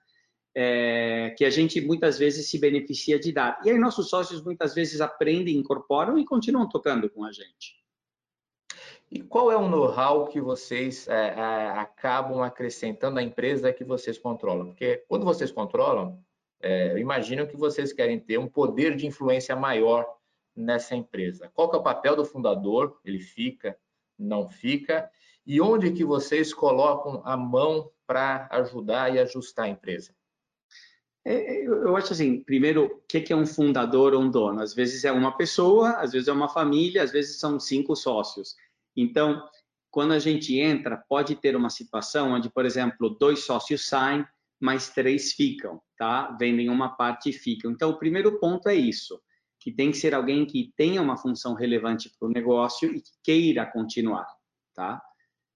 é, 0.54 1.34
que 1.36 1.44
a 1.44 1.50
gente 1.50 1.80
muitas 1.80 2.18
vezes 2.18 2.48
se 2.48 2.58
beneficia 2.58 3.18
de 3.18 3.32
dar. 3.32 3.60
E 3.64 3.70
aí 3.70 3.78
nossos 3.78 4.08
sócios 4.08 4.42
muitas 4.42 4.74
vezes 4.74 5.00
aprendem, 5.00 5.56
incorporam 5.56 6.18
e 6.18 6.24
continuam 6.24 6.68
tocando 6.68 7.08
com 7.10 7.24
a 7.24 7.32
gente. 7.32 7.80
E 9.10 9.20
qual 9.20 9.50
é 9.50 9.56
o 9.56 9.68
know-how 9.68 10.28
que 10.28 10.40
vocês 10.40 11.08
é, 11.08 11.30
é, 11.30 11.68
acabam 11.70 12.42
acrescentando 12.42 13.18
à 13.18 13.22
empresa 13.22 13.72
que 13.72 13.84
vocês 13.84 14.16
controlam? 14.16 14.68
Porque 14.68 15.04
quando 15.08 15.24
vocês 15.24 15.50
controlam, 15.50 16.22
é, 16.60 16.92
eu 16.92 16.98
imagino 16.98 17.46
que 17.46 17.56
vocês 17.56 17.92
querem 17.92 18.20
ter 18.20 18.38
um 18.38 18.48
poder 18.48 18.96
de 18.96 19.06
influência 19.06 19.56
maior 19.56 20.06
nessa 20.54 20.94
empresa. 20.94 21.50
Qual 21.54 21.72
é 21.72 21.76
o 21.76 21.82
papel 21.82 22.16
do 22.16 22.24
fundador? 22.24 23.00
Ele 23.04 23.18
fica, 23.18 23.76
não 24.18 24.48
fica? 24.48 25.10
E 25.46 25.60
onde 25.60 25.92
que 25.92 26.04
vocês 26.04 26.52
colocam 26.52 27.22
a 27.24 27.36
mão 27.36 27.90
para 28.06 28.46
ajudar 28.50 29.14
e 29.14 29.18
ajustar 29.18 29.66
a 29.66 29.68
empresa? 29.70 30.14
É, 31.24 31.34
é, 31.34 31.66
eu 31.66 31.96
acho 31.96 32.12
assim, 32.12 32.42
primeiro, 32.42 32.86
o 32.86 33.00
que 33.06 33.32
é 33.32 33.36
um 33.36 33.46
fundador 33.46 34.14
ou 34.14 34.22
um 34.22 34.30
dono? 34.30 34.60
Às 34.60 34.74
vezes 34.74 35.04
é 35.04 35.12
uma 35.12 35.36
pessoa, 35.36 35.92
às 35.92 36.12
vezes 36.12 36.28
é 36.28 36.32
uma 36.32 36.48
família, 36.48 37.02
às 37.02 37.12
vezes 37.12 37.38
são 37.38 37.58
cinco 37.60 37.94
sócios. 37.94 38.56
Então, 38.96 39.42
quando 39.90 40.12
a 40.12 40.18
gente 40.18 40.58
entra, 40.58 40.96
pode 41.08 41.34
ter 41.36 41.56
uma 41.56 41.68
situação 41.68 42.32
onde, 42.32 42.48
por 42.48 42.64
exemplo, 42.64 43.10
dois 43.10 43.44
sócios 43.44 43.86
saem, 43.86 44.24
mas 44.60 44.90
três 44.90 45.32
ficam, 45.32 45.80
tá? 45.96 46.36
Vendem 46.38 46.68
uma 46.68 46.90
parte 46.90 47.30
e 47.30 47.32
ficam. 47.32 47.70
Então, 47.70 47.90
o 47.90 47.98
primeiro 47.98 48.38
ponto 48.38 48.68
é 48.68 48.74
isso, 48.74 49.20
que 49.58 49.72
tem 49.72 49.90
que 49.90 49.96
ser 49.96 50.14
alguém 50.14 50.44
que 50.44 50.72
tenha 50.76 51.00
uma 51.00 51.16
função 51.16 51.54
relevante 51.54 52.10
para 52.18 52.28
o 52.28 52.32
negócio 52.32 52.94
e 52.94 53.00
que 53.00 53.10
queira 53.22 53.64
continuar, 53.66 54.26
tá? 54.74 55.00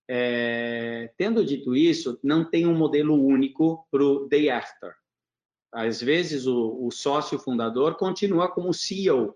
É, 0.09 1.13
tendo 1.17 1.45
dito 1.45 1.75
isso, 1.75 2.19
não 2.23 2.49
tem 2.49 2.67
um 2.67 2.77
modelo 2.77 3.15
único 3.15 3.87
para 3.91 4.05
o 4.05 4.29
day 4.29 4.51
after 4.51 4.93
às 5.75 6.01
vezes, 6.01 6.47
o, 6.47 6.87
o 6.87 6.91
sócio 6.93 7.37
fundador 7.37 7.97
continua 7.97 8.49
como 8.49 8.73
CEO. 8.73 9.35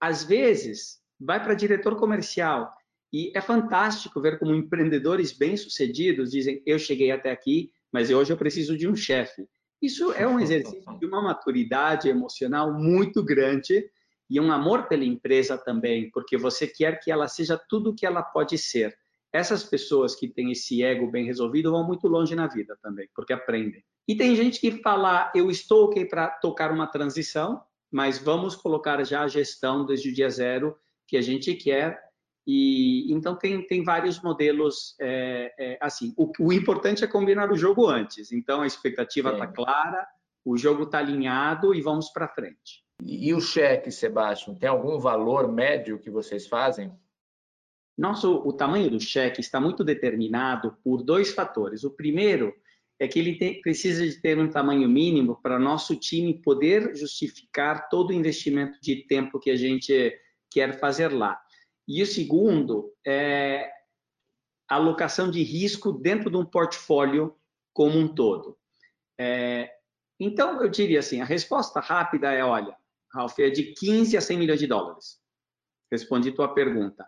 Às 0.00 0.24
vezes, 0.24 1.02
vai 1.20 1.42
para 1.42 1.52
diretor 1.52 1.96
comercial. 1.96 2.74
E 3.12 3.30
é 3.36 3.42
fantástico 3.42 4.22
ver 4.22 4.38
como 4.38 4.54
empreendedores 4.54 5.36
bem-sucedidos 5.36 6.30
dizem: 6.30 6.62
Eu 6.64 6.78
cheguei 6.78 7.10
até 7.10 7.30
aqui, 7.30 7.70
mas 7.92 8.10
hoje 8.10 8.32
eu 8.32 8.36
preciso 8.36 8.76
de 8.76 8.88
um 8.88 8.94
chefe. 8.94 9.46
Isso 9.80 10.12
é 10.12 10.26
um 10.26 10.38
exercício 10.40 10.98
de 10.98 11.06
uma 11.06 11.22
maturidade 11.22 12.08
emocional 12.08 12.72
muito 12.72 13.22
grande 13.22 13.84
e 14.28 14.38
um 14.38 14.52
amor 14.52 14.86
pela 14.86 15.04
empresa 15.04 15.58
também, 15.58 16.10
porque 16.10 16.36
você 16.36 16.66
quer 16.66 17.00
que 17.00 17.10
ela 17.10 17.26
seja 17.26 17.60
tudo 17.68 17.90
o 17.90 17.94
que 17.94 18.06
ela 18.06 18.22
pode 18.22 18.56
ser. 18.56 18.96
Essas 19.32 19.64
pessoas 19.64 20.14
que 20.14 20.28
têm 20.28 20.50
esse 20.52 20.82
ego 20.82 21.10
bem 21.10 21.24
resolvido 21.24 21.70
vão 21.70 21.84
muito 21.84 22.08
longe 22.08 22.34
na 22.34 22.46
vida 22.46 22.76
também, 22.82 23.08
porque 23.14 23.32
aprendem. 23.32 23.84
E 24.06 24.16
tem 24.16 24.34
gente 24.34 24.60
que 24.60 24.82
fala, 24.82 25.30
eu 25.34 25.50
estou 25.50 25.84
ok 25.84 26.04
para 26.04 26.28
tocar 26.28 26.72
uma 26.72 26.86
transição, 26.86 27.62
mas 27.90 28.18
vamos 28.18 28.56
colocar 28.56 29.02
já 29.04 29.22
a 29.22 29.28
gestão 29.28 29.84
desde 29.84 30.10
o 30.10 30.14
dia 30.14 30.28
zero 30.30 30.76
que 31.06 31.16
a 31.16 31.20
gente 31.20 31.54
quer. 31.54 32.00
E 32.52 33.12
então 33.12 33.36
tem, 33.36 33.64
tem 33.64 33.84
vários 33.84 34.20
modelos 34.20 34.96
é, 35.00 35.54
é, 35.56 35.78
assim. 35.80 36.12
O, 36.16 36.32
o, 36.40 36.52
importante 36.52 37.04
é 37.04 37.06
combinar 37.06 37.52
o 37.52 37.56
jogo 37.56 37.86
antes. 37.86 38.32
Então 38.32 38.62
a 38.62 38.66
expectativa 38.66 39.30
está 39.30 39.46
clara, 39.46 40.04
o 40.44 40.56
jogo 40.56 40.82
está 40.82 40.98
alinhado 40.98 41.72
e 41.72 41.80
vamos 41.80 42.08
para 42.08 42.26
frente. 42.26 42.82
E, 43.04 43.28
e 43.28 43.34
o 43.34 43.40
cheque, 43.40 43.92
Sebastião, 43.92 44.56
tem 44.56 44.68
algum 44.68 44.98
valor 44.98 45.52
médio 45.52 46.00
que 46.00 46.10
vocês 46.10 46.48
fazem? 46.48 46.92
Nosso, 47.96 48.42
o 48.44 48.52
tamanho 48.52 48.90
do 48.90 48.98
cheque 48.98 49.40
está 49.40 49.60
muito 49.60 49.84
determinado 49.84 50.76
por 50.82 51.04
dois 51.04 51.32
fatores. 51.32 51.84
O 51.84 51.92
primeiro 51.92 52.52
é 52.98 53.06
que 53.06 53.20
ele 53.20 53.36
tem, 53.36 53.60
precisa 53.60 54.04
de 54.04 54.20
ter 54.20 54.36
um 54.40 54.50
tamanho 54.50 54.88
mínimo 54.88 55.38
para 55.40 55.56
nosso 55.56 55.94
time 55.94 56.34
poder 56.42 56.96
justificar 56.96 57.88
todo 57.88 58.10
o 58.10 58.12
investimento 58.12 58.76
de 58.82 59.06
tempo 59.06 59.38
que 59.38 59.52
a 59.52 59.56
gente 59.56 60.18
quer 60.50 60.80
fazer 60.80 61.12
lá. 61.12 61.40
E 61.92 62.00
o 62.00 62.06
segundo 62.06 62.94
é 63.04 63.68
a 64.68 64.76
alocação 64.76 65.28
de 65.28 65.42
risco 65.42 65.92
dentro 65.92 66.30
de 66.30 66.36
um 66.36 66.44
portfólio 66.44 67.36
como 67.72 67.98
um 67.98 68.06
todo. 68.06 68.56
É, 69.18 69.68
então, 70.20 70.62
eu 70.62 70.68
diria 70.68 71.00
assim, 71.00 71.20
a 71.20 71.24
resposta 71.24 71.80
rápida 71.80 72.32
é, 72.32 72.44
olha, 72.44 72.76
Ralf, 73.12 73.36
é 73.40 73.50
de 73.50 73.74
15 73.74 74.16
a 74.16 74.20
100 74.20 74.38
milhões 74.38 74.60
de 74.60 74.68
dólares. 74.68 75.18
Respondi 75.90 76.30
tua 76.30 76.54
pergunta. 76.54 77.04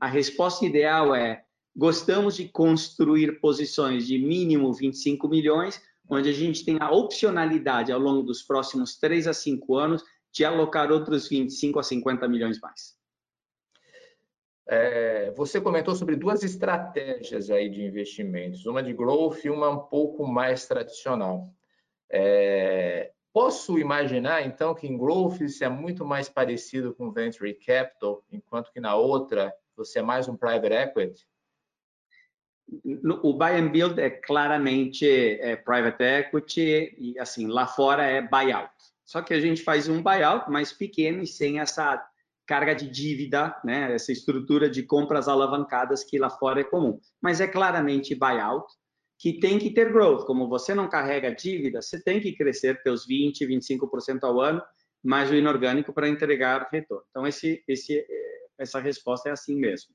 A 0.00 0.08
resposta 0.08 0.66
ideal 0.66 1.14
é 1.14 1.44
Gostamos 1.76 2.34
de 2.34 2.48
construir 2.48 3.40
posições 3.40 4.04
de 4.06 4.18
mínimo 4.18 4.72
25 4.72 5.28
milhões, 5.28 5.80
onde 6.08 6.28
a 6.28 6.32
gente 6.32 6.64
tem 6.64 6.76
a 6.80 6.90
opcionalidade 6.90 7.92
ao 7.92 8.00
longo 8.00 8.24
dos 8.24 8.42
próximos 8.42 8.96
3 8.96 9.28
a 9.28 9.32
5 9.32 9.76
anos 9.76 10.02
de 10.32 10.44
alocar 10.44 10.90
outros 10.90 11.28
25 11.28 11.78
a 11.78 11.82
50 11.84 12.28
milhões 12.28 12.60
mais. 12.60 12.96
É, 14.66 15.30
você 15.32 15.60
comentou 15.60 15.94
sobre 15.94 16.16
duas 16.16 16.42
estratégias 16.42 17.50
aí 17.50 17.68
de 17.68 17.84
investimentos, 17.84 18.64
uma 18.64 18.82
de 18.82 18.92
growth 18.92 19.44
e 19.44 19.50
uma 19.50 19.68
um 19.68 19.78
pouco 19.78 20.26
mais 20.26 20.66
tradicional. 20.66 21.44
É, 22.10 23.12
posso 23.32 23.78
imaginar, 23.78 24.46
então, 24.46 24.74
que 24.74 24.86
em 24.86 24.96
growth 24.96 25.40
isso 25.40 25.62
é 25.64 25.68
muito 25.68 26.04
mais 26.04 26.28
parecido 26.28 26.94
com 26.94 27.10
venture 27.10 27.52
capital, 27.54 28.24
enquanto 28.32 28.72
que 28.72 28.80
na 28.80 28.94
outra 28.94 29.54
você 29.76 29.98
é 29.98 30.02
mais 30.02 30.28
um 30.28 30.36
private 30.36 30.72
equity? 30.72 31.26
o 33.22 33.34
buy 33.34 33.56
and 33.56 33.68
build 33.68 34.00
é 34.00 34.08
claramente 34.08 35.06
é 35.06 35.54
private 35.54 36.02
equity 36.02 36.94
e 36.98 37.18
assim 37.18 37.46
lá 37.46 37.66
fora 37.66 38.04
é 38.04 38.22
buyout, 38.22 38.72
Só 39.04 39.20
que 39.20 39.34
a 39.34 39.40
gente 39.40 39.62
faz 39.62 39.88
um 39.88 40.02
buyout 40.02 40.50
mais 40.50 40.72
pequeno 40.72 41.22
e 41.22 41.26
sem 41.26 41.60
essa 41.60 42.02
carga 42.46 42.74
de 42.74 42.88
dívida, 42.88 43.54
né? 43.64 43.94
essa 43.94 44.12
estrutura 44.12 44.68
de 44.68 44.82
compras 44.82 45.28
alavancadas 45.28 46.04
que 46.04 46.18
lá 46.18 46.30
fora 46.30 46.60
é 46.60 46.64
comum. 46.64 46.98
Mas 47.20 47.40
é 47.40 47.46
claramente 47.46 48.14
buyout, 48.14 48.66
que 49.18 49.38
tem 49.38 49.58
que 49.58 49.70
ter 49.70 49.92
growth. 49.92 50.26
Como 50.26 50.48
você 50.48 50.74
não 50.74 50.88
carrega 50.88 51.34
dívida, 51.34 51.80
você 51.80 52.02
tem 52.02 52.20
que 52.20 52.36
crescer 52.36 52.80
seus 52.82 53.06
20%, 53.06 53.46
25% 53.48 54.24
ao 54.24 54.40
ano, 54.40 54.62
mais 55.02 55.30
o 55.30 55.34
inorgânico 55.34 55.92
para 55.92 56.08
entregar 56.08 56.68
retorno. 56.70 57.04
Então, 57.10 57.26
esse, 57.26 57.62
esse, 57.68 58.04
essa 58.58 58.80
resposta 58.80 59.28
é 59.28 59.32
assim 59.32 59.56
mesmo. 59.56 59.94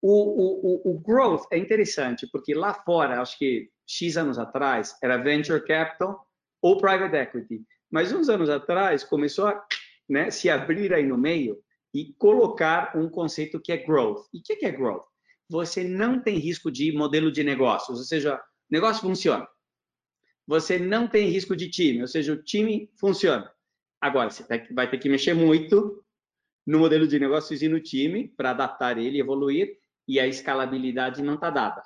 O, 0.00 0.90
o, 0.90 0.90
o, 0.90 1.00
growth 1.00 1.44
é 1.52 1.56
interessante, 1.56 2.26
porque 2.26 2.54
lá 2.54 2.74
fora, 2.74 3.20
acho 3.20 3.38
que 3.38 3.70
X 3.86 4.16
anos 4.16 4.36
atrás, 4.36 4.96
era 5.00 5.16
venture 5.16 5.64
capital 5.64 6.26
ou 6.60 6.76
private 6.78 7.14
equity. 7.14 7.64
Mas 7.88 8.12
uns 8.12 8.28
anos 8.28 8.50
atrás, 8.50 9.04
começou 9.04 9.46
a 9.46 9.64
né, 10.08 10.30
se 10.30 10.50
abrir 10.50 10.92
aí 10.92 11.06
no 11.06 11.16
meio 11.16 11.56
e 11.92 12.12
colocar 12.14 12.96
um 12.96 13.08
conceito 13.08 13.60
que 13.60 13.72
é 13.72 13.76
growth. 13.76 14.26
E 14.32 14.38
o 14.38 14.42
que, 14.42 14.64
é 14.64 14.70
growth? 14.70 15.04
Você 15.48 15.84
não 15.84 16.20
tem 16.20 16.38
risco 16.38 16.70
de 16.70 16.92
modelo 16.92 17.30
de 17.30 17.44
negócios, 17.44 17.98
ou 17.98 18.04
seja, 18.04 18.36
o 18.36 18.40
negócio 18.70 19.02
funciona. 19.02 19.46
Você 20.46 20.78
não 20.78 21.06
tem 21.06 21.28
risco 21.28 21.54
de 21.54 21.68
time, 21.68 22.00
ou 22.00 22.08
seja, 22.08 22.32
o 22.32 22.42
time 22.42 22.90
funciona. 22.98 23.52
Agora, 24.00 24.30
você 24.30 24.44
vai 24.72 24.90
ter 24.90 24.98
que 24.98 25.08
mexer 25.08 25.34
muito 25.34 26.02
no 26.66 26.78
modelo 26.78 27.06
de 27.06 27.18
negócios 27.18 27.62
e 27.62 27.68
no 27.68 27.80
time 27.80 28.28
para 28.36 28.50
adaptar 28.50 28.98
ele, 28.98 29.20
evoluir, 29.20 29.78
e 30.08 30.18
a 30.18 30.26
escalabilidade 30.26 31.22
não 31.22 31.34
está 31.34 31.50
dada. 31.50 31.82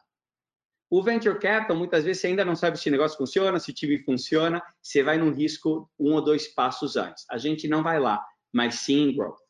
O 0.88 1.02
venture 1.02 1.38
capital, 1.38 1.76
muitas 1.76 2.04
vezes, 2.04 2.20
você 2.20 2.28
ainda 2.28 2.44
não 2.44 2.54
sabe 2.54 2.78
se 2.78 2.88
o 2.88 2.92
negócio 2.92 3.18
funciona, 3.18 3.58
se 3.58 3.70
o 3.70 3.74
time 3.74 3.98
funciona, 4.04 4.62
você 4.80 5.02
vai 5.02 5.18
num 5.18 5.32
risco 5.32 5.90
um 5.98 6.14
ou 6.14 6.22
dois 6.22 6.46
passos 6.46 6.96
antes. 6.96 7.24
A 7.28 7.36
gente 7.38 7.66
não 7.66 7.82
vai 7.82 7.98
lá, 7.98 8.24
mas 8.52 8.76
sim 8.76 9.14
growth. 9.14 9.45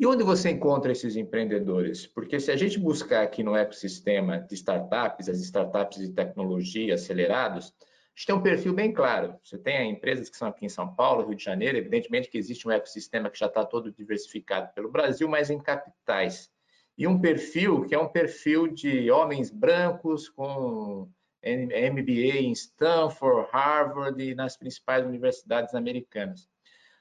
E 0.00 0.06
onde 0.06 0.22
você 0.22 0.50
encontra 0.50 0.92
esses 0.92 1.16
empreendedores? 1.16 2.06
Porque 2.06 2.38
se 2.38 2.52
a 2.52 2.56
gente 2.56 2.78
buscar 2.78 3.24
aqui 3.24 3.42
no 3.42 3.56
ecossistema 3.56 4.38
de 4.38 4.54
startups, 4.54 5.28
as 5.28 5.40
startups 5.40 5.98
de 5.98 6.12
tecnologia 6.12 6.94
acelerados, 6.94 7.74
a 7.80 8.14
gente 8.14 8.26
tem 8.26 8.34
um 8.36 8.42
perfil 8.42 8.72
bem 8.72 8.92
claro. 8.92 9.36
Você 9.42 9.58
tem 9.58 9.90
empresas 9.90 10.30
que 10.30 10.36
são 10.36 10.46
aqui 10.46 10.64
em 10.64 10.68
São 10.68 10.94
Paulo, 10.94 11.26
Rio 11.26 11.34
de 11.34 11.42
Janeiro, 11.42 11.76
evidentemente 11.78 12.30
que 12.30 12.38
existe 12.38 12.68
um 12.68 12.70
ecossistema 12.70 13.28
que 13.28 13.40
já 13.40 13.46
está 13.46 13.64
todo 13.64 13.90
diversificado 13.90 14.72
pelo 14.72 14.88
Brasil, 14.88 15.28
mas 15.28 15.50
em 15.50 15.58
capitais 15.58 16.48
e 16.96 17.06
um 17.06 17.20
perfil 17.20 17.84
que 17.84 17.94
é 17.94 17.98
um 17.98 18.08
perfil 18.08 18.68
de 18.68 19.10
homens 19.10 19.50
brancos 19.50 20.28
com 20.28 21.08
MBA 21.44 22.38
em 22.38 22.52
Stanford, 22.52 23.48
Harvard 23.52 24.22
e 24.22 24.34
nas 24.34 24.56
principais 24.56 25.04
universidades 25.04 25.74
americanas. 25.74 26.48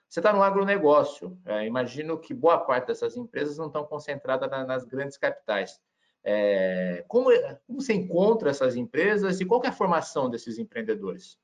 Você 0.09 0.19
está 0.19 0.31
no 0.31 0.41
agronegócio. 0.41 1.37
É, 1.45 1.65
imagino 1.65 2.17
que 2.17 2.33
boa 2.33 2.57
parte 2.59 2.87
dessas 2.87 3.17
empresas 3.17 3.57
não 3.57 3.67
estão 3.67 3.85
concentradas 3.85 4.49
na, 4.49 4.65
nas 4.65 4.85
grandes 4.85 5.17
capitais. 5.17 5.79
É, 6.23 7.05
como, 7.07 7.29
como, 7.65 7.81
você 7.81 7.93
encontra 7.93 8.49
essas 8.49 8.75
empresas 8.75 9.39
e 9.39 9.45
qual 9.45 9.63
é 9.63 9.67
a 9.67 9.73
formação 9.73 10.29
desses 10.29 10.57
empreendedores? 10.57 11.37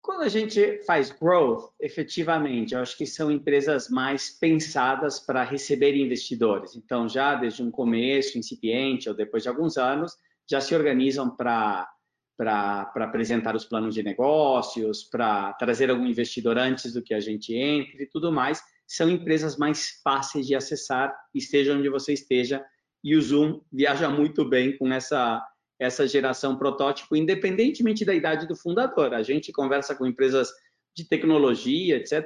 Quando 0.00 0.22
a 0.22 0.28
gente 0.28 0.82
faz 0.84 1.10
growth, 1.10 1.72
efetivamente, 1.80 2.74
eu 2.74 2.80
acho 2.80 2.96
que 2.96 3.06
são 3.06 3.30
empresas 3.30 3.88
mais 3.88 4.28
pensadas 4.28 5.18
para 5.18 5.42
receber 5.42 5.96
investidores. 5.96 6.76
Então, 6.76 7.08
já 7.08 7.34
desde 7.34 7.62
um 7.62 7.70
começo 7.70 8.36
incipiente 8.36 9.08
ou 9.08 9.14
depois 9.14 9.42
de 9.42 9.48
alguns 9.48 9.78
anos, 9.78 10.18
já 10.46 10.60
se 10.60 10.74
organizam 10.74 11.34
para 11.34 11.90
para 12.36 12.90
apresentar 12.96 13.54
os 13.54 13.64
planos 13.64 13.94
de 13.94 14.02
negócios, 14.02 15.04
para 15.04 15.52
trazer 15.54 15.90
algum 15.90 16.06
investidor 16.06 16.58
antes 16.58 16.92
do 16.92 17.02
que 17.02 17.14
a 17.14 17.20
gente 17.20 17.54
entre 17.54 18.04
e 18.04 18.06
tudo 18.06 18.32
mais. 18.32 18.62
São 18.86 19.08
empresas 19.08 19.56
mais 19.56 20.00
fáceis 20.02 20.46
de 20.46 20.54
acessar, 20.54 21.14
esteja 21.34 21.74
onde 21.74 21.88
você 21.88 22.12
esteja, 22.12 22.64
e 23.02 23.16
o 23.16 23.22
Zoom 23.22 23.60
viaja 23.72 24.08
muito 24.08 24.44
bem 24.44 24.76
com 24.76 24.92
essa 24.92 25.42
essa 25.78 26.06
geração 26.06 26.56
protótipo, 26.56 27.16
independentemente 27.16 28.04
da 28.04 28.14
idade 28.14 28.46
do 28.46 28.56
fundador. 28.56 29.12
A 29.12 29.22
gente 29.22 29.52
conversa 29.52 29.94
com 29.94 30.06
empresas 30.06 30.48
de 30.94 31.04
tecnologia, 31.04 31.96
etc. 31.96 32.22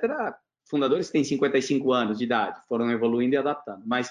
Fundadores 0.69 1.11
têm 1.11 1.25
55 1.25 1.93
anos 1.93 2.19
de 2.19 2.25
idade, 2.25 2.61
foram 2.69 2.91
evoluindo 2.91 3.35
e 3.35 3.39
adaptando, 3.39 3.83
mas 3.87 4.11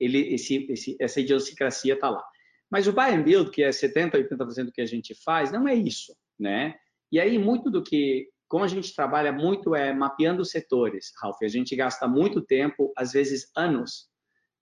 ele, 0.00 0.34
esse, 0.34 0.66
esse, 0.70 0.96
essa 0.98 1.20
idiosincrasia 1.20 1.94
está 1.94 2.08
lá. 2.08 2.24
Mas 2.70 2.86
o 2.86 2.92
buy 2.92 3.14
and 3.14 3.22
build, 3.22 3.50
que 3.50 3.62
é 3.62 3.70
70%, 3.70 4.12
80% 4.12 4.64
do 4.66 4.72
que 4.72 4.80
a 4.80 4.86
gente 4.86 5.14
faz, 5.24 5.50
não 5.50 5.66
é 5.66 5.74
isso, 5.74 6.14
né? 6.38 6.74
E 7.10 7.18
aí, 7.18 7.38
muito 7.38 7.70
do 7.70 7.82
que, 7.82 8.28
como 8.46 8.64
a 8.64 8.68
gente 8.68 8.94
trabalha 8.94 9.32
muito 9.32 9.74
é 9.74 9.92
mapeando 9.92 10.44
setores, 10.44 11.12
Ralf, 11.20 11.38
a 11.42 11.48
gente 11.48 11.74
gasta 11.74 12.06
muito 12.06 12.42
tempo, 12.42 12.92
às 12.96 13.12
vezes 13.12 13.50
anos, 13.56 14.08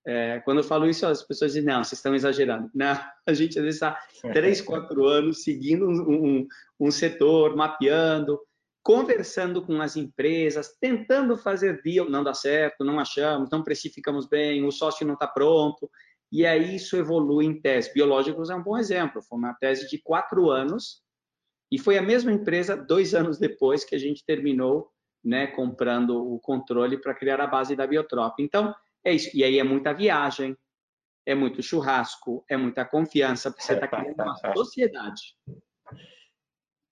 é, 0.07 0.39
quando 0.45 0.59
eu 0.59 0.65
falo 0.65 0.89
isso, 0.89 1.05
as 1.05 1.25
pessoas 1.25 1.53
dizem, 1.53 1.67
não, 1.67 1.83
vocês 1.83 1.99
estão 1.99 2.15
exagerando. 2.15 2.71
Não, 2.73 2.97
a 3.27 3.33
gente 3.33 3.59
às 3.59 3.65
vezes 3.65 3.83
está 3.83 3.99
três, 4.33 4.61
quatro 4.61 5.05
anos 5.05 5.43
seguindo 5.43 5.85
um, 5.85 6.01
um, 6.01 6.47
um, 6.79 6.91
setor, 6.93 7.57
mapeando, 7.57 8.39
conversando 8.85 9.61
com 9.61 9.83
as 9.83 9.97
empresas, 9.97 10.77
tentando 10.81 11.37
fazer 11.37 11.83
deal, 11.83 12.09
não 12.09 12.23
dá 12.23 12.33
certo, 12.33 12.85
não 12.85 13.01
achamos, 13.01 13.51
não 13.51 13.65
precificamos 13.65 14.29
bem, 14.29 14.65
o 14.65 14.71
sócio 14.71 15.05
não 15.05 15.15
está 15.15 15.27
pronto, 15.27 15.91
e 16.31 16.45
aí 16.45 16.77
isso 16.77 16.97
evolui 16.97 17.47
em 17.47 17.61
tese. 17.61 17.93
Biológicos 17.93 18.51
é 18.51 18.55
um 18.55 18.63
bom 18.63 18.77
exemplo, 18.77 19.23
foi 19.23 19.39
uma 19.39 19.55
tese 19.55 19.89
de 19.89 19.99
quatro 20.03 20.51
anos, 20.51 21.03
e 21.71 21.79
foi 21.79 21.99
a 21.99 22.03
mesma 22.03 22.33
empresa, 22.33 22.77
dois 22.77 23.15
anos 23.15 23.39
depois, 23.39 23.85
que 23.85 23.95
a 23.95 23.99
gente 23.99 24.25
terminou 24.25 24.91
né, 25.25 25.49
comprando 25.49 26.33
o 26.33 26.39
controle 26.39 27.01
para 27.01 27.15
criar 27.15 27.41
a 27.41 27.47
base 27.47 27.75
da 27.75 27.87
Biotrop. 27.87 28.39
Então, 28.39 28.73
é 29.05 29.13
isso. 29.13 29.37
E 29.37 29.43
aí 29.43 29.59
é 29.59 29.65
muita 29.65 29.93
viagem, 29.93 30.57
é 31.27 31.35
muito 31.35 31.63
churrasco, 31.63 32.45
é 32.49 32.57
muita 32.57 32.85
confiança, 32.85 33.51
porque 33.51 33.65
você 33.65 33.75
está 33.75 33.89
criando 33.89 34.15
uma 34.23 34.55
sociedade. 34.55 35.35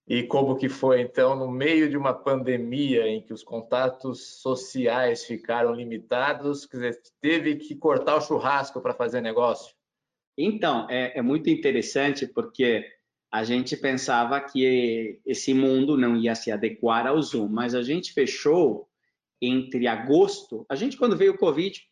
E 0.06 0.22
como 0.24 0.56
que 0.56 0.68
foi, 0.68 1.00
então, 1.00 1.34
no 1.34 1.50
meio 1.50 1.88
de 1.88 1.96
uma 1.96 2.12
pandemia 2.12 3.08
em 3.08 3.22
que 3.22 3.32
os 3.32 3.42
contatos 3.42 4.40
sociais 4.40 5.24
ficaram 5.24 5.72
limitados, 5.72 6.66
quer 6.66 6.76
dizer, 6.76 7.02
teve 7.22 7.56
que 7.56 7.74
cortar 7.74 8.16
o 8.16 8.20
churrasco 8.20 8.82
para 8.82 8.92
fazer 8.92 9.22
negócio? 9.22 9.74
Então, 10.36 10.86
é, 10.90 11.18
é, 11.18 11.22
muito 11.22 11.48
interessante 11.48 12.26
porque 12.26 12.84
a 13.30 13.44
gente 13.44 13.76
pensava 13.78 14.38
que 14.40 15.20
esse 15.24 15.54
mundo 15.54 15.96
não 15.96 16.16
ia 16.16 16.34
se 16.34 16.52
adequar 16.52 17.06
ao 17.06 17.20
Zoom, 17.22 17.48
mas 17.48 17.74
a 17.74 17.82
gente 17.82 18.12
fechou 18.12 18.88
entre 19.40 19.86
agosto, 19.86 20.66
a 20.68 20.76
gente 20.76 20.96
quando 20.98 21.16
veio 21.16 21.32
o 21.32 21.38
Covid, 21.38 21.82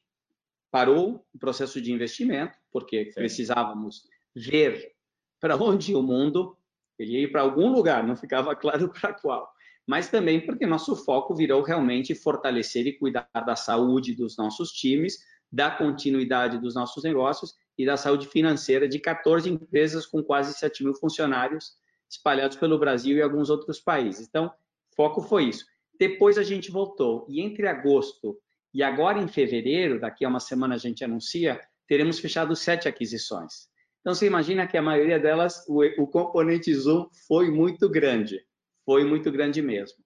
parou 0.71 1.25
o 1.35 1.39
processo 1.39 1.81
de 1.81 1.93
investimento, 1.93 2.59
porque 2.71 3.07
Sim. 3.07 3.15
precisávamos 3.15 4.05
ver 4.35 4.93
para 5.41 5.57
onde 5.57 5.95
o 5.95 6.03
mundo 6.03 6.57
ele 7.03 7.21
ia 7.21 7.31
para 7.31 7.43
algum 7.43 7.73
lugar, 7.73 8.07
não 8.07 8.17
ficava 8.17 8.55
claro 8.57 8.89
para 8.89 9.13
qual. 9.13 9.51
Mas 9.87 10.09
também 10.09 10.45
porque 10.45 10.67
nosso 10.67 10.95
foco 10.95 11.35
virou 11.35 11.63
realmente 11.63 12.15
fortalecer 12.15 12.87
e 12.87 12.99
cuidar 12.99 13.29
da 13.47 13.57
saúde 13.57 14.15
dos 14.15 14.37
nossos 14.37 14.71
times, 14.71 15.19
da 15.51 15.71
continuidade 15.71 16.59
dos 16.59 16.75
nossos 16.75 17.03
negócios 17.05 17.55
e 17.77 17.85
da 17.85 17.97
saúde 17.97 18.27
financeira 18.29 18.89
de 18.89 18.99
14 18.99 19.51
empresas 19.51 20.07
com 20.07 20.23
quase 20.23 20.55
7 20.55 20.85
mil 20.85 20.95
funcionários 20.95 21.73
espalhados 22.09 22.57
pelo 22.57 22.79
Brasil 22.79 23.17
e 23.17 23.23
alguns 23.23 23.51
outros 23.51 23.81
países. 23.81 24.27
Então, 24.29 24.53
foco 24.95 25.21
foi 25.21 25.45
isso. 25.45 25.65
Depois 25.99 26.39
a 26.39 26.43
gente 26.43 26.71
voltou 26.71 27.27
e 27.29 27.41
entre 27.41 27.67
agosto 27.67 28.39
e 28.75 28.83
agora, 28.83 29.19
em 29.19 29.29
fevereiro, 29.29 30.01
daqui 30.01 30.25
a 30.25 30.29
uma 30.29 30.41
semana 30.41 30.77
a 30.77 30.79
gente 30.79 31.05
anuncia, 31.05 31.61
teremos 31.87 32.19
fechado 32.19 32.57
sete 32.57 32.89
aquisições. 32.89 33.69
Então, 34.03 34.15
você 34.15 34.27
imagina 34.27 34.67
que 34.67 34.77
a 34.77 34.83
maioria 34.83 35.19
delas, 35.19 35.65
o, 35.69 35.83
o 36.03 36.07
componente 36.07 36.75
Zoom 36.75 37.07
foi 37.27 37.51
muito 37.51 37.89
grande. 37.89 38.45
Foi 38.85 39.05
muito 39.05 39.31
grande 39.31 39.63
mesmo. 39.63 39.99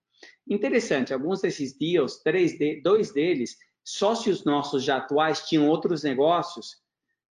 Interessante, 0.46 1.12
alguns 1.12 1.40
desses 1.40 1.76
deals, 1.76 2.22
três 2.22 2.58
de, 2.58 2.80
dois 2.82 3.10
deles, 3.12 3.56
sócios 3.82 4.44
nossos 4.44 4.84
já 4.84 4.98
atuais 4.98 5.48
tinham 5.48 5.66
outros 5.66 6.02
negócios 6.02 6.76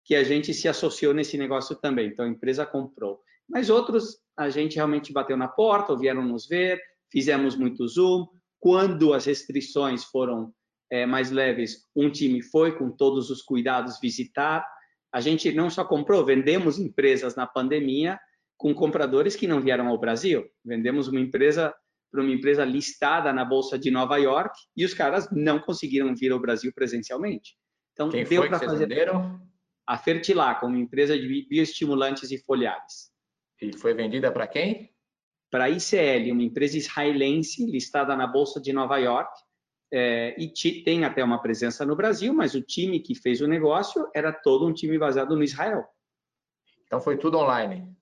que 0.05 0.15
a 0.15 0.25
gente 0.25 0.53
se 0.55 0.67
associou 0.67 1.13
nesse 1.13 1.37
negócio 1.37 1.77
também. 1.77 2.09
Então, 2.09 2.25
a 2.25 2.29
empresa 2.29 2.65
comprou. 2.65 3.21
Mas 3.49 3.69
outros, 3.69 4.19
a 4.37 4.49
gente 4.49 4.77
realmente 4.77 5.13
bateu 5.13 5.37
na 5.37 5.49
porta, 5.49 5.93
ou 5.93 5.99
vieram 5.99 6.23
nos 6.23 6.47
ver, 6.49 6.81
fizemos 7.11 7.57
muito 7.57 7.87
Zoom. 7.87 8.27
Quando 8.59 9.13
as 9.13 9.27
restrições 9.27 10.05
foram 10.05 10.53
é, 10.91 11.05
mais 11.05 11.31
leves, 11.31 11.85
um 11.95 12.11
time 12.11 12.43
foi 12.43 12.77
com 12.77 12.91
todos 12.91 13.31
os 13.31 13.43
cuidados 13.43 14.01
visitar. 14.01 14.67
A 15.15 15.21
gente 15.21 15.53
não 15.53 15.71
só 15.71 15.85
comprou, 15.85 16.25
vendemos 16.25 16.79
empresas 16.79 17.37
na 17.37 17.47
pandemia 17.47 18.19
com 18.57 18.75
compradores 18.75 19.37
que 19.37 19.47
não 19.47 19.61
vieram 19.61 19.89
ao 19.89 19.99
Brasil. 19.99 20.45
Vendemos 20.65 21.09
uma 21.09 21.21
empresa 21.21 21.73
para 22.11 22.21
uma 22.21 22.33
empresa 22.33 22.65
listada 22.65 23.33
na 23.33 23.45
bolsa 23.45 23.79
de 23.79 23.91
Nova 23.91 24.17
York 24.17 24.57
e 24.77 24.85
os 24.85 24.95
caras 24.95 25.29
não 25.31 25.61
conseguiram 25.61 26.15
vir 26.15 26.33
ao 26.33 26.41
Brasil 26.41 26.73
presencialmente. 26.75 27.57
Então 27.93 28.09
Quem 28.09 28.25
deu 28.25 28.49
para 28.49 28.59
fazer 28.59 28.89
venderam? 28.89 29.41
a 29.87 29.97
Fertilac, 29.97 30.65
uma 30.65 30.79
empresa 30.79 31.19
de 31.19 31.47
bioestimulantes 31.49 32.31
e 32.31 32.39
foliares. 32.39 33.13
E 33.61 33.77
foi 33.77 33.95
vendida 33.95 34.33
para 34.33 34.47
quem? 34.47 34.95
para 35.55 35.67
a 35.67 35.71
ICL, 35.71 36.33
uma 36.33 36.43
empresa 36.43 36.77
israelense 36.77 37.65
listada 37.71 38.17
na 38.17 38.27
Bolsa 38.27 38.61
de 38.61 38.73
Nova 38.73 38.99
York, 38.99 39.31
é, 39.97 40.35
e 40.37 40.49
tem 40.83 41.05
até 41.05 41.23
uma 41.23 41.41
presença 41.41 41.87
no 41.87 41.95
Brasil, 41.95 42.35
mas 42.35 42.53
o 42.53 42.61
time 42.61 42.99
que 42.99 43.15
fez 43.15 43.41
o 43.41 43.47
negócio 43.47 44.11
era 44.13 44.33
todo 44.33 44.67
um 44.67 44.73
time 44.73 44.99
baseado 44.99 45.37
no 45.37 45.45
Israel. 45.45 45.85
Então 46.85 47.01
foi 47.01 47.17
tudo 47.17 47.39
online? 47.39 47.97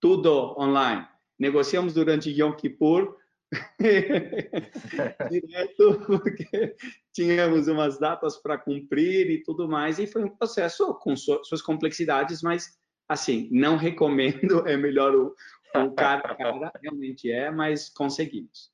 Tudo 0.00 0.58
online. 0.58 1.06
Negociamos 1.38 1.92
durante 1.92 2.30
Yom 2.30 2.54
Kippur, 2.54 3.18
direto, 5.30 6.00
porque 6.06 6.76
tínhamos 7.12 7.68
umas 7.68 7.98
datas 7.98 8.38
para 8.38 8.56
cumprir 8.56 9.30
e 9.30 9.42
tudo 9.42 9.68
mais, 9.68 9.98
e 9.98 10.06
foi 10.06 10.24
um 10.24 10.34
processo 10.34 10.94
com 10.94 11.14
suas 11.14 11.60
complexidades, 11.60 12.40
mas, 12.40 12.78
assim, 13.06 13.50
não 13.52 13.76
recomendo, 13.76 14.64
é 14.66 14.78
melhor 14.78 15.14
o, 15.14 15.34
o 15.76 15.92
cara 15.92 16.32
a 16.32 16.34
cara, 16.34 16.72
realmente 16.82 17.30
é, 17.30 17.50
mas 17.50 17.90
conseguimos. 17.90 18.73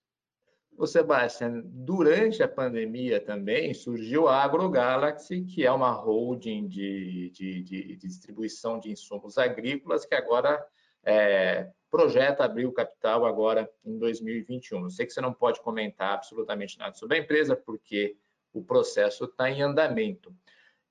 Ô 0.80 0.86
Sebastião, 0.86 1.60
durante 1.62 2.42
a 2.42 2.48
pandemia 2.48 3.20
também 3.20 3.74
surgiu 3.74 4.26
a 4.26 4.42
AgroGalaxy, 4.42 5.42
que 5.42 5.66
é 5.66 5.70
uma 5.70 5.92
holding 5.92 6.66
de, 6.68 7.28
de, 7.34 7.62
de, 7.62 7.86
de 7.88 7.96
distribuição 7.96 8.80
de 8.80 8.90
insumos 8.90 9.36
agrícolas, 9.36 10.06
que 10.06 10.14
agora 10.14 10.58
é, 11.04 11.68
projeta 11.90 12.44
abrir 12.44 12.64
o 12.64 12.72
capital 12.72 13.26
agora 13.26 13.70
em 13.84 13.98
2021. 13.98 14.84
Eu 14.84 14.88
sei 14.88 15.04
que 15.04 15.12
você 15.12 15.20
não 15.20 15.34
pode 15.34 15.60
comentar 15.60 16.14
absolutamente 16.14 16.78
nada 16.78 16.94
sobre 16.94 17.18
a 17.18 17.20
empresa, 17.20 17.54
porque 17.54 18.16
o 18.50 18.64
processo 18.64 19.26
está 19.26 19.50
em 19.50 19.60
andamento. 19.60 20.34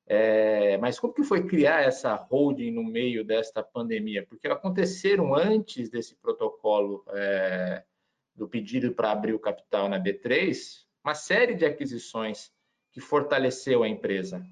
É, 0.05 0.77
mas 0.77 0.99
como 0.99 1.15
que 1.15 1.23
foi 1.23 1.47
criar 1.47 1.81
essa 1.81 2.13
holding 2.13 2.69
no 2.69 2.83
meio 2.83 3.25
desta 3.25 3.63
pandemia? 3.63 4.23
Porque 4.23 4.47
aconteceram 4.47 5.33
antes 5.33 5.89
desse 5.89 6.15
protocolo 6.15 7.03
é, 7.07 7.83
do 8.39 8.47
pedido 8.47 8.93
para 8.93 9.11
abrir 9.11 9.33
o 9.33 9.39
capital 9.39 9.89
na 9.89 10.01
B3, 10.01 10.57
uma 11.03 11.13
série 11.13 11.53
de 11.53 11.65
aquisições 11.65 12.51
que 12.91 13.01
fortaleceu 13.01 13.83
a 13.83 13.89
empresa. 13.89 14.43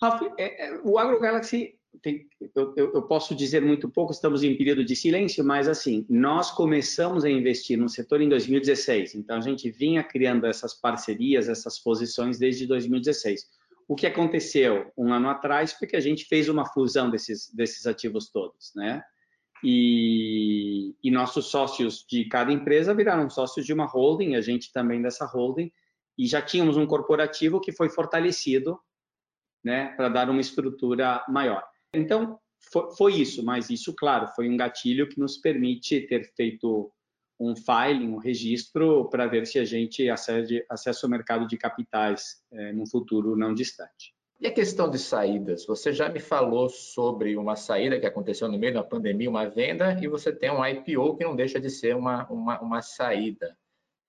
Ralf, 0.00 0.22
é, 0.38 0.66
é, 0.66 0.80
o 0.84 0.98
AgroGalaxy 0.98 1.78
tem, 2.02 2.26
eu, 2.54 2.74
eu, 2.76 3.02
posso 3.02 3.34
dizer 3.34 3.62
muito 3.62 3.88
pouco, 3.88 4.12
estamos 4.12 4.42
em 4.42 4.56
período 4.56 4.84
de 4.84 4.96
silêncio, 4.96 5.44
mas 5.44 5.68
assim, 5.68 6.06
nós 6.08 6.50
começamos 6.50 7.24
a 7.24 7.30
investir 7.30 7.78
no 7.78 7.88
setor 7.88 8.20
em 8.20 8.28
2016, 8.28 9.14
então 9.14 9.36
a 9.36 9.40
gente 9.40 9.70
vinha 9.70 10.02
criando 10.02 10.46
essas 10.46 10.74
parcerias, 10.74 11.48
essas 11.48 11.78
posições 11.78 12.38
desde 12.38 12.66
2016. 12.66 13.46
O 13.86 13.94
que 13.94 14.06
aconteceu 14.06 14.90
um 14.96 15.12
ano 15.12 15.28
atrás 15.28 15.72
foi 15.72 15.86
que 15.86 15.96
a 15.96 16.00
gente 16.00 16.24
fez 16.24 16.48
uma 16.48 16.66
fusão 16.66 17.10
desses, 17.10 17.52
desses 17.52 17.86
ativos 17.86 18.30
todos, 18.30 18.72
né? 18.74 19.02
E, 19.64 20.96
e 21.02 21.10
nossos 21.10 21.46
sócios 21.46 22.04
de 22.08 22.24
cada 22.24 22.52
empresa 22.52 22.94
viraram 22.94 23.30
sócios 23.30 23.64
de 23.64 23.72
uma 23.72 23.86
holding, 23.86 24.34
a 24.34 24.40
gente 24.40 24.72
também 24.72 25.00
dessa 25.00 25.24
holding, 25.24 25.70
e 26.18 26.26
já 26.26 26.42
tínhamos 26.42 26.76
um 26.76 26.86
corporativo 26.86 27.60
que 27.60 27.72
foi 27.72 27.88
fortalecido 27.88 28.78
né, 29.64 29.94
para 29.96 30.08
dar 30.08 30.28
uma 30.28 30.40
estrutura 30.40 31.24
maior. 31.28 31.64
Então, 31.94 32.38
foi, 32.72 32.96
foi, 32.96 33.14
isso, 33.14 33.44
mas 33.44 33.70
isso, 33.70 33.94
claro, 33.94 34.28
foi 34.28 34.48
um 34.48 34.56
gatilho 34.56 35.08
que 35.08 35.18
nos 35.18 35.36
permite 35.36 36.00
ter 36.02 36.32
feito 36.34 36.92
um 37.38 37.54
filing, 37.56 38.08
um 38.08 38.18
registro, 38.18 39.08
para 39.10 39.26
ver 39.26 39.46
se 39.46 39.58
a 39.58 39.64
gente 39.64 40.08
acede, 40.08 40.64
acessa 40.68 41.06
o 41.06 41.10
mercado 41.10 41.46
de 41.46 41.56
capitais 41.56 42.42
é, 42.52 42.72
num 42.72 42.86
futuro 42.86 43.36
não 43.36 43.52
distante. 43.52 44.11
E 44.42 44.46
a 44.48 44.52
questão 44.52 44.90
de 44.90 44.98
saídas? 44.98 45.64
Você 45.66 45.92
já 45.92 46.08
me 46.08 46.18
falou 46.18 46.68
sobre 46.68 47.36
uma 47.36 47.54
saída 47.54 48.00
que 48.00 48.06
aconteceu 48.06 48.48
no 48.48 48.58
meio 48.58 48.74
da 48.74 48.82
pandemia, 48.82 49.30
uma 49.30 49.48
venda, 49.48 49.96
e 50.02 50.08
você 50.08 50.32
tem 50.32 50.50
um 50.50 50.66
IPO 50.66 51.16
que 51.16 51.22
não 51.22 51.36
deixa 51.36 51.60
de 51.60 51.70
ser 51.70 51.94
uma, 51.94 52.26
uma, 52.28 52.60
uma 52.60 52.82
saída. 52.82 53.56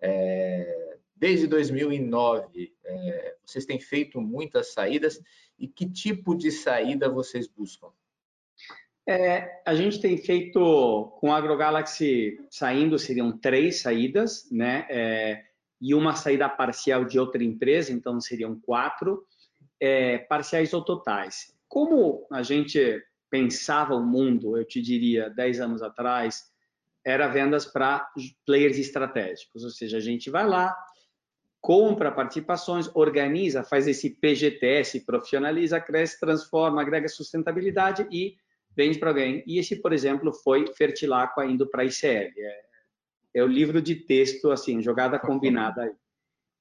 É, 0.02 0.98
desde 1.16 1.46
2009, 1.46 2.74
é, 2.84 3.36
vocês 3.46 3.64
têm 3.68 3.80
feito 3.80 4.20
muitas 4.20 4.74
saídas 4.74 5.22
e 5.60 5.68
que 5.68 5.88
tipo 5.88 6.34
de 6.34 6.50
saída 6.50 7.08
vocês 7.08 7.48
buscam? 7.48 7.90
É, 9.08 9.62
a 9.64 9.76
gente 9.76 10.02
tem 10.02 10.18
feito 10.18 11.14
com 11.20 11.32
a 11.32 11.38
AgroGalaxy 11.38 12.40
saindo, 12.50 12.98
seriam 12.98 13.38
três 13.38 13.82
saídas, 13.82 14.50
né? 14.50 14.88
É, 14.90 15.44
e 15.80 15.94
uma 15.94 16.16
saída 16.16 16.50
parcial 16.50 17.06
de 17.06 17.20
outra 17.20 17.44
empresa, 17.44 17.92
então 17.94 18.20
seriam 18.20 18.60
quatro, 18.60 19.28
é, 19.80 20.20
parciais 20.20 20.74
ou 20.74 20.84
totais. 20.84 21.54
Como 21.68 22.28
a 22.32 22.44
gente 22.44 23.02
pensava 23.30 23.96
o 23.96 24.06
mundo, 24.06 24.58
eu 24.58 24.66
te 24.66 24.82
diria, 24.82 25.30
dez 25.30 25.60
anos 25.60 25.82
atrás, 25.82 26.52
era 27.06 27.28
vendas 27.28 27.66
para 27.66 28.08
players 28.46 28.78
estratégicos, 28.78 29.64
ou 29.64 29.70
seja, 29.70 29.98
a 29.98 30.00
gente 30.00 30.30
vai 30.30 30.48
lá, 30.48 30.76
compra 31.60 32.12
participações, 32.12 32.90
organiza, 32.94 33.64
faz 33.64 33.88
esse 33.88 34.10
PGTS, 34.10 35.06
profissionaliza, 35.06 35.80
cresce, 35.80 36.20
transforma, 36.20 36.82
agrega 36.82 37.08
sustentabilidade 37.08 38.08
e 38.12 38.36
vende 38.76 39.00
para 39.00 39.10
alguém. 39.10 39.44
E 39.48 39.60
esse, 39.60 39.78
por 39.78 39.94
exemplo, 39.94 40.34
foi 40.34 40.68
Fertilacqua 40.76 41.46
indo 41.46 41.68
para 41.70 41.84
a 41.84 41.86
ICL. 41.86 42.34
É, 42.38 42.62
é, 43.36 43.44
o 43.44 43.48
livro 43.48 43.82
de 43.82 43.96
texto, 43.96 44.52
assim, 44.52 44.82
jogada 44.82 45.18
combinada 45.18 45.84
aí. 45.84 45.94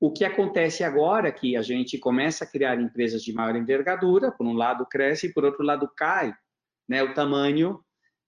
O 0.03 0.11
que 0.11 0.25
acontece 0.25 0.83
agora 0.83 1.29
é 1.29 1.33
que 1.33 1.57
a 1.57 1.63
gente 1.63 1.97
começa 1.97 2.43
a 2.43 2.47
criar 2.47 2.81
empresas 2.81 3.23
de 3.23 3.33
maior 3.33 3.55
envergadura, 3.55 4.33
por 4.33 4.45
um 4.45 4.53
lado 4.53 4.85
cresce 4.85 5.29
e 5.29 5.33
por 5.33 5.45
outro 5.45 5.63
lado 5.63 5.89
cai 5.97 6.35
né, 6.89 7.05
o 7.05 7.15
tamanho 7.15 7.79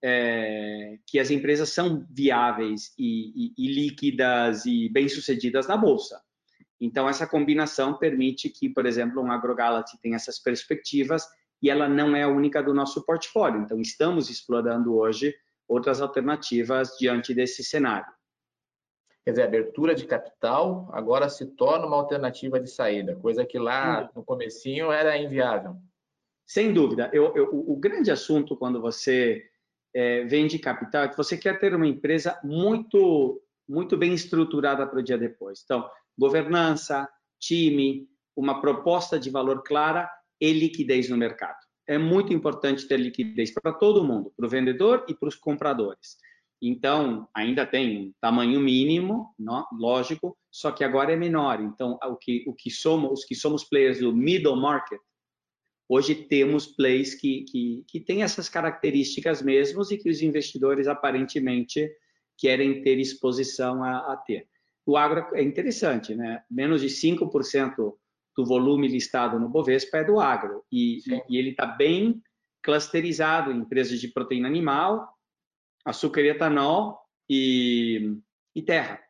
é, 0.00 1.00
que 1.04 1.18
as 1.18 1.32
empresas 1.32 1.70
são 1.70 2.06
viáveis 2.08 2.92
e, 2.96 3.48
e, 3.48 3.54
e 3.58 3.74
líquidas 3.74 4.64
e 4.66 4.88
bem-sucedidas 4.88 5.66
na 5.66 5.76
Bolsa. 5.76 6.22
Então, 6.80 7.08
essa 7.08 7.26
combinação 7.26 7.98
permite 7.98 8.48
que, 8.48 8.68
por 8.68 8.86
exemplo, 8.86 9.20
um 9.20 9.32
AgroGalaxy 9.32 10.00
tenha 10.00 10.14
essas 10.14 10.38
perspectivas 10.38 11.26
e 11.60 11.68
ela 11.68 11.88
não 11.88 12.14
é 12.14 12.22
a 12.22 12.28
única 12.28 12.62
do 12.62 12.72
nosso 12.72 13.04
portfólio. 13.04 13.60
Então, 13.60 13.80
estamos 13.80 14.30
explorando 14.30 14.94
hoje 14.94 15.34
outras 15.66 16.00
alternativas 16.00 16.90
diante 17.00 17.34
desse 17.34 17.64
cenário. 17.64 18.06
Quer 19.24 19.30
dizer, 19.30 19.42
a 19.42 19.46
abertura 19.46 19.94
de 19.94 20.06
capital 20.06 20.88
agora 20.92 21.30
se 21.30 21.46
torna 21.46 21.86
uma 21.86 21.96
alternativa 21.96 22.60
de 22.60 22.70
saída, 22.70 23.16
coisa 23.16 23.44
que 23.44 23.58
lá 23.58 24.10
no 24.14 24.22
comecinho 24.22 24.92
era 24.92 25.16
inviável. 25.16 25.76
Sem 26.46 26.74
dúvida. 26.74 27.10
Eu, 27.12 27.34
eu, 27.34 27.48
o 27.52 27.74
grande 27.76 28.10
assunto 28.10 28.54
quando 28.54 28.82
você 28.82 29.42
é, 29.94 30.24
vende 30.24 30.58
capital 30.58 31.04
é 31.04 31.08
que 31.08 31.16
você 31.16 31.38
quer 31.38 31.58
ter 31.58 31.74
uma 31.74 31.86
empresa 31.86 32.38
muito, 32.44 33.40
muito 33.66 33.96
bem 33.96 34.12
estruturada 34.12 34.86
para 34.86 34.98
o 34.98 35.02
dia 35.02 35.16
depois. 35.16 35.62
Então, 35.64 35.88
governança, 36.18 37.08
time, 37.40 38.06
uma 38.36 38.60
proposta 38.60 39.18
de 39.18 39.30
valor 39.30 39.62
clara 39.62 40.10
e 40.38 40.52
liquidez 40.52 41.08
no 41.08 41.16
mercado. 41.16 41.58
É 41.86 41.96
muito 41.96 42.32
importante 42.32 42.86
ter 42.86 42.98
liquidez 42.98 43.52
para 43.52 43.72
todo 43.72 44.04
mundo, 44.04 44.32
para 44.36 44.46
o 44.46 44.48
vendedor 44.48 45.06
e 45.08 45.14
para 45.14 45.28
os 45.28 45.34
compradores. 45.34 46.18
Então, 46.62 47.28
ainda 47.34 47.66
tem 47.66 48.08
um 48.08 48.12
tamanho 48.20 48.60
mínimo, 48.60 49.34
não? 49.38 49.66
lógico, 49.72 50.36
só 50.50 50.70
que 50.70 50.82
agora 50.82 51.12
é 51.12 51.16
menor. 51.16 51.60
Então, 51.60 51.98
o 52.02 52.16
que, 52.16 52.44
o 52.46 52.54
que 52.54 52.70
somos, 52.70 53.20
os 53.20 53.24
que 53.24 53.34
somos 53.34 53.64
players 53.64 54.00
do 54.00 54.14
middle 54.14 54.56
market, 54.56 55.00
hoje 55.88 56.14
temos 56.14 56.66
plays 56.66 57.14
que, 57.14 57.44
que, 57.44 57.84
que 57.86 58.00
têm 58.00 58.22
essas 58.22 58.48
características 58.48 59.42
mesmos 59.42 59.90
e 59.90 59.98
que 59.98 60.08
os 60.08 60.22
investidores 60.22 60.86
aparentemente 60.86 61.90
querem 62.38 62.82
ter 62.82 62.98
exposição 62.98 63.84
a, 63.84 64.12
a 64.12 64.16
ter 64.16 64.48
o 64.86 64.96
agro 64.96 65.34
é 65.34 65.42
interessante, 65.42 66.14
né? 66.14 66.42
Menos 66.50 66.80
de 66.80 66.88
5% 66.88 67.94
do 68.36 68.44
volume 68.44 68.88
listado 68.88 69.38
no 69.38 69.48
Bovespa 69.48 69.98
é 69.98 70.04
do 70.04 70.20
agro 70.20 70.62
e, 70.70 70.98
e 71.28 71.36
ele 71.38 71.50
está 71.50 71.66
bem 71.66 72.20
clusterizado 72.62 73.50
em 73.50 73.58
empresas 73.58 74.00
de 74.00 74.08
proteína 74.08 74.48
animal, 74.48 75.13
açúcar 75.84 76.22
e 76.22 76.28
etanol 76.28 76.98
e, 77.28 78.16
e 78.54 78.62
terra. 78.62 79.00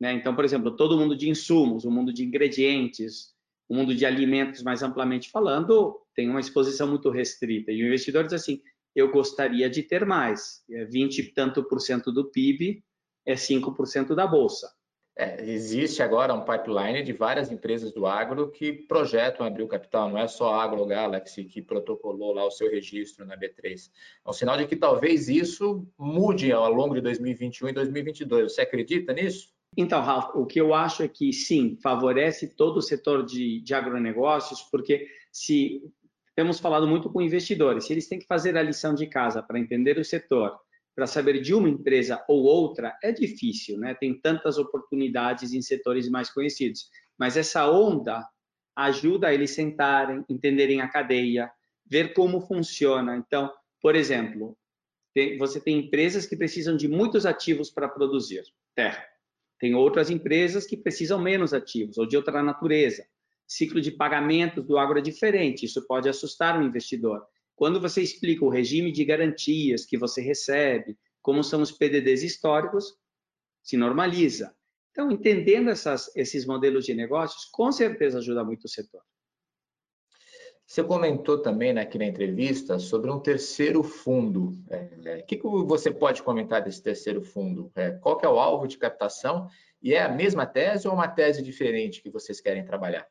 Né? 0.00 0.12
Então, 0.14 0.34
por 0.34 0.44
exemplo, 0.44 0.74
todo 0.76 0.96
mundo 0.96 1.16
de 1.16 1.28
insumos, 1.28 1.84
o 1.84 1.90
mundo 1.90 2.12
de 2.12 2.24
ingredientes, 2.24 3.32
o 3.68 3.74
mundo 3.74 3.94
de 3.94 4.04
alimentos, 4.04 4.62
mais 4.62 4.82
amplamente 4.82 5.30
falando, 5.30 6.00
tem 6.14 6.28
uma 6.28 6.40
exposição 6.40 6.88
muito 6.88 7.10
restrita. 7.10 7.70
E 7.70 7.82
o 7.82 7.86
investidor 7.86 8.24
diz 8.24 8.32
assim: 8.32 8.60
eu 8.94 9.10
gostaria 9.10 9.70
de 9.70 9.82
ter 9.82 10.04
mais, 10.04 10.64
20 10.68 11.18
é 11.18 11.24
e 11.24 11.32
tanto 11.32 11.64
por 11.64 11.80
cento 11.80 12.12
do 12.12 12.30
PIB 12.30 12.84
é 13.24 13.34
5% 13.34 14.14
da 14.14 14.26
bolsa. 14.26 14.70
É, 15.14 15.44
existe 15.44 16.02
agora 16.02 16.32
um 16.32 16.42
pipeline 16.42 17.02
de 17.02 17.12
várias 17.12 17.52
empresas 17.52 17.92
do 17.92 18.06
agro 18.06 18.50
que 18.50 18.72
projetam 18.72 19.44
abrir 19.44 19.62
o 19.62 19.68
capital, 19.68 20.08
não 20.08 20.16
é 20.16 20.26
só 20.26 20.54
a 20.54 20.64
AgroGalaxy 20.64 21.44
que 21.44 21.60
protocolou 21.60 22.32
lá 22.32 22.46
o 22.46 22.50
seu 22.50 22.70
registro 22.70 23.26
na 23.26 23.36
B3. 23.36 23.90
É 24.24 24.30
um 24.30 24.32
sinal 24.32 24.56
de 24.56 24.66
que 24.66 24.74
talvez 24.74 25.28
isso 25.28 25.86
mude 25.98 26.50
ao 26.50 26.72
longo 26.72 26.94
de 26.94 27.02
2021 27.02 27.68
e 27.68 27.72
2022. 27.72 28.54
Você 28.54 28.62
acredita 28.62 29.12
nisso? 29.12 29.52
Então, 29.76 30.02
Ralf, 30.02 30.34
o 30.34 30.46
que 30.46 30.60
eu 30.60 30.74
acho 30.74 31.02
é 31.02 31.08
que 31.08 31.32
sim, 31.32 31.76
favorece 31.82 32.54
todo 32.54 32.78
o 32.78 32.82
setor 32.82 33.24
de, 33.24 33.60
de 33.60 33.74
agronegócios, 33.74 34.62
porque 34.62 35.06
se 35.30 35.82
temos 36.34 36.58
falado 36.58 36.86
muito 36.86 37.10
com 37.10 37.20
investidores, 37.20 37.84
se 37.84 37.92
eles 37.92 38.08
têm 38.08 38.18
que 38.18 38.26
fazer 38.26 38.56
a 38.56 38.62
lição 38.62 38.94
de 38.94 39.06
casa 39.06 39.42
para 39.42 39.58
entender 39.58 39.98
o 39.98 40.04
setor, 40.04 40.58
para 40.94 41.06
saber 41.06 41.40
de 41.40 41.54
uma 41.54 41.68
empresa 41.68 42.22
ou 42.28 42.44
outra 42.44 42.96
é 43.02 43.12
difícil, 43.12 43.78
né? 43.78 43.94
Tem 43.94 44.18
tantas 44.20 44.58
oportunidades 44.58 45.52
em 45.52 45.62
setores 45.62 46.08
mais 46.08 46.30
conhecidos. 46.30 46.88
Mas 47.18 47.36
essa 47.36 47.70
onda 47.70 48.26
ajuda 48.76 49.32
eles 49.32 49.50
sentarem, 49.50 50.24
entenderem 50.28 50.80
a 50.80 50.88
cadeia, 50.88 51.50
ver 51.86 52.12
como 52.14 52.40
funciona. 52.40 53.16
Então, 53.16 53.52
por 53.80 53.94
exemplo, 53.94 54.56
tem, 55.14 55.36
você 55.38 55.60
tem 55.60 55.78
empresas 55.78 56.26
que 56.26 56.36
precisam 56.36 56.76
de 56.76 56.88
muitos 56.88 57.26
ativos 57.26 57.70
para 57.70 57.88
produzir 57.88 58.42
terra. 58.74 59.04
Tem 59.58 59.74
outras 59.74 60.10
empresas 60.10 60.66
que 60.66 60.76
precisam 60.76 61.20
menos 61.20 61.54
ativos 61.54 61.98
ou 61.98 62.06
de 62.06 62.16
outra 62.16 62.42
natureza. 62.42 63.06
Ciclo 63.46 63.80
de 63.80 63.90
pagamentos 63.90 64.64
do 64.64 64.78
agro 64.78 64.98
é 64.98 65.02
diferente, 65.02 65.66
isso 65.66 65.86
pode 65.86 66.08
assustar 66.08 66.58
o 66.58 66.64
investidor. 66.64 67.22
Quando 67.54 67.80
você 67.80 68.02
explica 68.02 68.44
o 68.44 68.48
regime 68.48 68.90
de 68.90 69.04
garantias 69.04 69.84
que 69.84 69.96
você 69.96 70.20
recebe, 70.20 70.98
como 71.20 71.44
são 71.44 71.62
os 71.62 71.70
PDDs 71.70 72.22
históricos, 72.22 72.96
se 73.62 73.76
normaliza. 73.76 74.54
Então, 74.90 75.10
entendendo 75.10 75.70
essas, 75.70 76.14
esses 76.16 76.44
modelos 76.44 76.84
de 76.84 76.94
negócios, 76.94 77.46
com 77.46 77.70
certeza 77.72 78.18
ajuda 78.18 78.44
muito 78.44 78.64
o 78.64 78.68
setor. 78.68 79.02
Você 80.66 80.82
comentou 80.82 81.38
também 81.38 81.76
aqui 81.78 81.98
na 81.98 82.06
entrevista 82.06 82.78
sobre 82.78 83.10
um 83.10 83.20
terceiro 83.20 83.82
fundo. 83.82 84.52
É, 84.70 84.88
é, 85.04 85.16
o 85.18 85.26
que, 85.26 85.38
você 85.66 85.90
pode 85.90 86.22
comentar 86.22 86.62
desse 86.62 86.82
terceiro 86.82 87.22
fundo? 87.22 87.70
É, 87.74 87.90
qual 87.90 88.18
é 88.22 88.28
o 88.28 88.38
alvo 88.38 88.66
de 88.66 88.78
captação? 88.78 89.48
E 89.82 89.94
é 89.94 90.02
a 90.02 90.08
mesma 90.08 90.46
tese 90.46 90.88
ou 90.88 90.94
uma 90.94 91.08
tese 91.08 91.42
diferente 91.42 92.02
que 92.02 92.10
vocês 92.10 92.40
querem 92.40 92.64
trabalhar? 92.64 93.06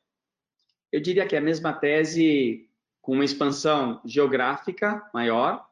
Eu 0.91 0.99
diria 0.99 1.27
que 1.27 1.35
é 1.35 1.39
a 1.39 1.41
mesma 1.41 1.73
tese 1.73 2.67
com 3.01 3.13
uma 3.13 3.25
expansão 3.25 4.01
geográfica 4.05 5.09
maior. 5.13 5.65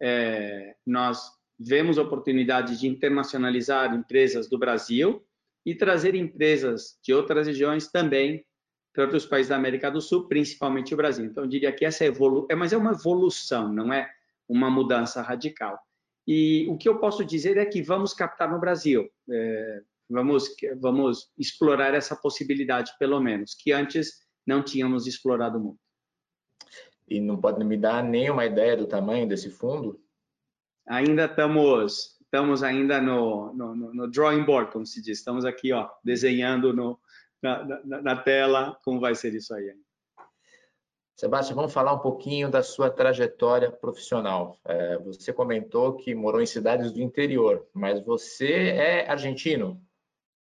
É, 0.00 0.76
nós 0.86 1.32
vemos 1.58 1.98
oportunidade 1.98 2.78
de 2.78 2.86
internacionalizar 2.86 3.94
empresas 3.94 4.48
do 4.48 4.58
Brasil 4.58 5.24
e 5.66 5.74
trazer 5.74 6.14
empresas 6.14 6.98
de 7.02 7.12
outras 7.12 7.46
regiões 7.46 7.88
também 7.88 8.44
para 8.92 9.04
outros 9.04 9.26
países 9.26 9.48
da 9.48 9.56
América 9.56 9.90
do 9.90 10.00
Sul, 10.00 10.28
principalmente 10.28 10.94
o 10.94 10.96
Brasil. 10.96 11.24
Então, 11.24 11.44
eu 11.44 11.48
diria 11.48 11.72
que 11.72 11.84
essa 11.84 12.04
é, 12.04 12.08
evolu 12.08 12.46
é 12.50 12.54
mas 12.54 12.72
é 12.72 12.76
uma 12.76 12.92
evolução, 12.92 13.72
não 13.72 13.92
é 13.92 14.10
uma 14.48 14.70
mudança 14.70 15.20
radical. 15.22 15.78
E 16.26 16.66
o 16.68 16.76
que 16.76 16.88
eu 16.88 16.98
posso 16.98 17.24
dizer 17.24 17.56
é 17.56 17.64
que 17.64 17.82
vamos 17.82 18.12
captar 18.12 18.50
no 18.50 18.60
Brasil, 18.60 19.08
é, 19.30 19.80
vamos, 20.08 20.48
vamos 20.80 21.30
explorar 21.38 21.94
essa 21.94 22.16
possibilidade, 22.16 22.92
pelo 22.98 23.20
menos, 23.20 23.54
que 23.54 23.72
antes 23.72 24.20
não 24.46 24.62
tínhamos 24.62 25.06
explorado 25.06 25.60
muito. 25.60 25.87
E 27.06 27.20
não 27.20 27.40
pode 27.40 27.64
me 27.64 27.76
dar 27.76 28.02
nenhuma 28.02 28.44
ideia 28.44 28.76
do 28.76 28.86
tamanho 28.86 29.26
desse 29.26 29.50
fundo? 29.50 30.00
Ainda 30.86 31.24
estamos 31.24 32.18
estamos 32.28 32.62
ainda 32.62 33.00
no, 33.00 33.54
no, 33.54 33.74
no, 33.74 34.10
drawing 34.10 34.44
board, 34.44 34.70
como 34.70 34.84
se 34.84 35.00
diz. 35.00 35.18
Estamos 35.18 35.46
aqui, 35.46 35.72
ó, 35.72 35.88
desenhando 36.04 36.74
no, 36.74 36.98
na, 37.42 37.64
na, 37.84 38.02
na 38.02 38.16
tela 38.16 38.78
como 38.84 39.00
vai 39.00 39.14
ser 39.14 39.34
isso 39.34 39.54
aí. 39.54 39.74
Sebastião, 41.16 41.56
vamos 41.56 41.72
falar 41.72 41.94
um 41.94 41.98
pouquinho 41.98 42.48
da 42.48 42.62
sua 42.62 42.90
trajetória 42.90 43.72
profissional. 43.72 44.56
É, 44.64 44.98
você 44.98 45.32
comentou 45.32 45.96
que 45.96 46.14
morou 46.14 46.40
em 46.40 46.46
cidades 46.46 46.92
do 46.92 47.00
interior, 47.00 47.66
mas 47.74 48.00
você 48.04 48.68
é 48.68 49.10
argentino? 49.10 49.82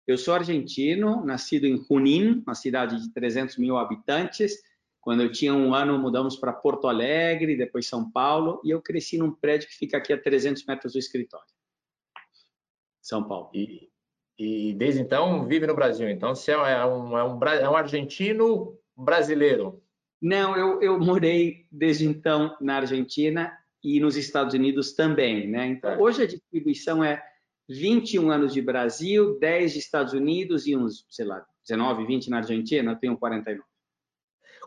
Eu 0.06 0.18
sou 0.18 0.34
argentino, 0.34 1.24
nascido 1.24 1.66
em 1.66 1.78
Junín, 1.78 2.44
uma 2.46 2.56
cidade 2.56 3.02
de 3.02 3.14
300 3.14 3.58
mil 3.58 3.78
habitantes. 3.78 4.62
Quando 5.06 5.22
eu 5.22 5.32
tinha 5.32 5.54
um 5.54 5.72
ano, 5.76 6.00
mudamos 6.00 6.36
para 6.36 6.52
Porto 6.52 6.88
Alegre, 6.88 7.56
depois 7.56 7.86
São 7.86 8.10
Paulo, 8.10 8.60
e 8.64 8.72
eu 8.72 8.82
cresci 8.82 9.20
num 9.20 9.32
prédio 9.32 9.70
que 9.70 9.76
fica 9.76 9.98
aqui 9.98 10.12
a 10.12 10.20
300 10.20 10.66
metros 10.66 10.94
do 10.94 10.98
escritório. 10.98 11.46
São 13.04 13.24
Paulo. 13.24 13.52
E, 13.54 13.88
e 14.36 14.74
desde 14.74 15.02
então 15.02 15.46
vive 15.46 15.68
no 15.68 15.76
Brasil. 15.76 16.10
Então 16.10 16.34
você 16.34 16.54
é 16.54 16.86
um, 16.88 17.16
é 17.16 17.24
um, 17.24 17.44
é 17.44 17.70
um 17.70 17.76
argentino 17.76 18.76
brasileiro. 18.98 19.80
Não, 20.20 20.58
eu, 20.58 20.82
eu 20.82 21.00
morei 21.00 21.68
desde 21.72 22.08
então 22.08 22.58
na 22.60 22.78
Argentina 22.78 23.56
e 23.84 24.00
nos 24.00 24.18
Estados 24.18 24.56
Unidos 24.56 24.94
também, 24.94 25.48
né? 25.48 25.68
Então, 25.68 25.92
é. 25.92 25.98
hoje 26.00 26.24
a 26.24 26.28
distribuição 26.28 27.04
é 27.04 27.24
21 27.70 28.32
anos 28.32 28.52
de 28.52 28.60
Brasil, 28.60 29.38
10 29.38 29.74
de 29.74 29.78
Estados 29.78 30.14
Unidos 30.14 30.66
e 30.66 30.76
uns, 30.76 31.06
sei 31.12 31.26
lá, 31.26 31.46
19, 31.62 32.08
20 32.08 32.32
na 32.32 32.38
Argentina, 32.38 32.94
eu 32.94 32.96
tenho 32.96 33.16
49. 33.16 33.64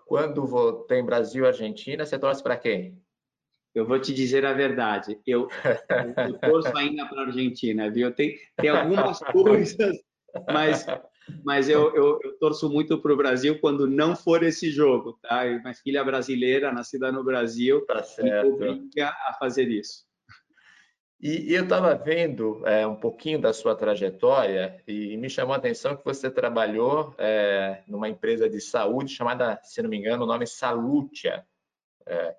Quando 0.08 0.86
tem 0.88 1.04
Brasil 1.04 1.44
e 1.44 1.46
Argentina, 1.46 2.06
você 2.06 2.18
torce 2.18 2.42
para 2.42 2.56
quem? 2.56 2.98
Eu 3.74 3.86
vou 3.86 4.00
te 4.00 4.14
dizer 4.14 4.46
a 4.46 4.54
verdade. 4.54 5.20
Eu, 5.26 5.48
eu 6.32 6.38
torço 6.38 6.74
ainda 6.74 7.04
para 7.04 7.20
a 7.20 7.26
Argentina, 7.26 7.90
viu? 7.90 8.10
Tem, 8.10 8.38
tem 8.56 8.70
algumas 8.70 9.18
coisas, 9.30 9.98
mas, 10.50 10.86
mas 11.44 11.68
eu, 11.68 11.94
eu, 11.94 12.18
eu 12.24 12.38
torço 12.38 12.70
muito 12.70 12.98
para 13.02 13.12
o 13.12 13.16
Brasil 13.18 13.60
quando 13.60 13.86
não 13.86 14.16
for 14.16 14.42
esse 14.42 14.70
jogo, 14.70 15.18
tá? 15.20 15.44
Minha 15.44 15.74
filha 15.74 16.02
brasileira, 16.02 16.72
nascida 16.72 17.12
no 17.12 17.22
Brasil, 17.22 17.84
tá 17.84 18.02
me 18.18 18.34
obriga 18.44 19.10
a 19.10 19.36
fazer 19.38 19.68
isso. 19.68 20.07
E, 21.20 21.52
eu 21.52 21.64
estava 21.64 21.94
vendo 21.96 22.66
é, 22.66 22.86
um 22.86 22.94
pouquinho 22.94 23.40
da 23.40 23.52
sua 23.52 23.74
trajetória 23.74 24.80
e, 24.86 25.16
me 25.16 25.28
chamou 25.28 25.54
a 25.54 25.56
atenção 25.56 25.96
que 25.96 26.04
você 26.04 26.30
trabalhou 26.30 27.14
é, 27.18 27.82
numa 27.88 28.08
empresa 28.08 28.48
de 28.48 28.60
saúde 28.60 29.12
chamada, 29.12 29.60
se 29.64 29.82
não 29.82 29.90
me 29.90 29.96
engano, 29.96 30.24
o 30.24 30.26
nome 30.26 30.46
Salutia. 30.46 31.44
É, 32.06 32.36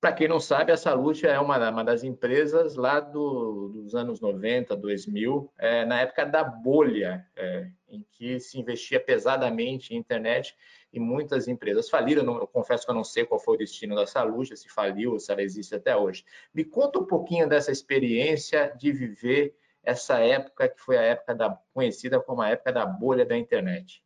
para 0.00 0.12
quem 0.12 0.28
não 0.28 0.38
sabe, 0.38 0.70
a 0.70 0.76
Salute 0.76 1.26
é 1.26 1.40
uma, 1.40 1.70
uma 1.70 1.84
das 1.84 2.04
empresas 2.04 2.76
lá 2.76 3.00
do, 3.00 3.68
dos 3.68 3.96
anos 3.96 4.20
90, 4.20 4.76
2000, 4.76 5.52
é, 5.58 5.84
na 5.84 6.00
época 6.00 6.24
da 6.24 6.44
bolha, 6.44 7.26
é, 7.34 7.68
em 7.88 8.06
que 8.12 8.38
se 8.38 8.60
investia 8.60 9.00
pesadamente 9.00 9.92
em 9.92 9.98
internet 9.98 10.56
e 10.92 10.98
muitas 11.00 11.48
empresas 11.48 11.88
faliram. 11.88 12.22
Não, 12.22 12.38
eu 12.38 12.46
confesso 12.46 12.84
que 12.84 12.90
eu 12.90 12.94
não 12.94 13.04
sei 13.04 13.24
qual 13.24 13.40
foi 13.40 13.54
o 13.54 13.58
destino 13.58 13.94
da 13.94 14.06
Salute, 14.06 14.56
se 14.56 14.68
faliu, 14.68 15.18
se 15.18 15.30
ela 15.30 15.42
existe 15.42 15.74
até 15.74 15.96
hoje. 15.96 16.24
Me 16.54 16.64
conta 16.64 16.98
um 16.98 17.04
pouquinho 17.04 17.48
dessa 17.48 17.70
experiência 17.70 18.74
de 18.78 18.92
viver 18.92 19.56
essa 19.82 20.18
época 20.18 20.68
que 20.68 20.80
foi 20.80 20.98
a 20.98 21.02
época 21.02 21.34
da, 21.34 21.58
conhecida 21.72 22.20
como 22.20 22.42
a 22.42 22.48
época 22.48 22.72
da 22.72 22.84
bolha 22.84 23.24
da 23.24 23.36
internet. 23.36 24.02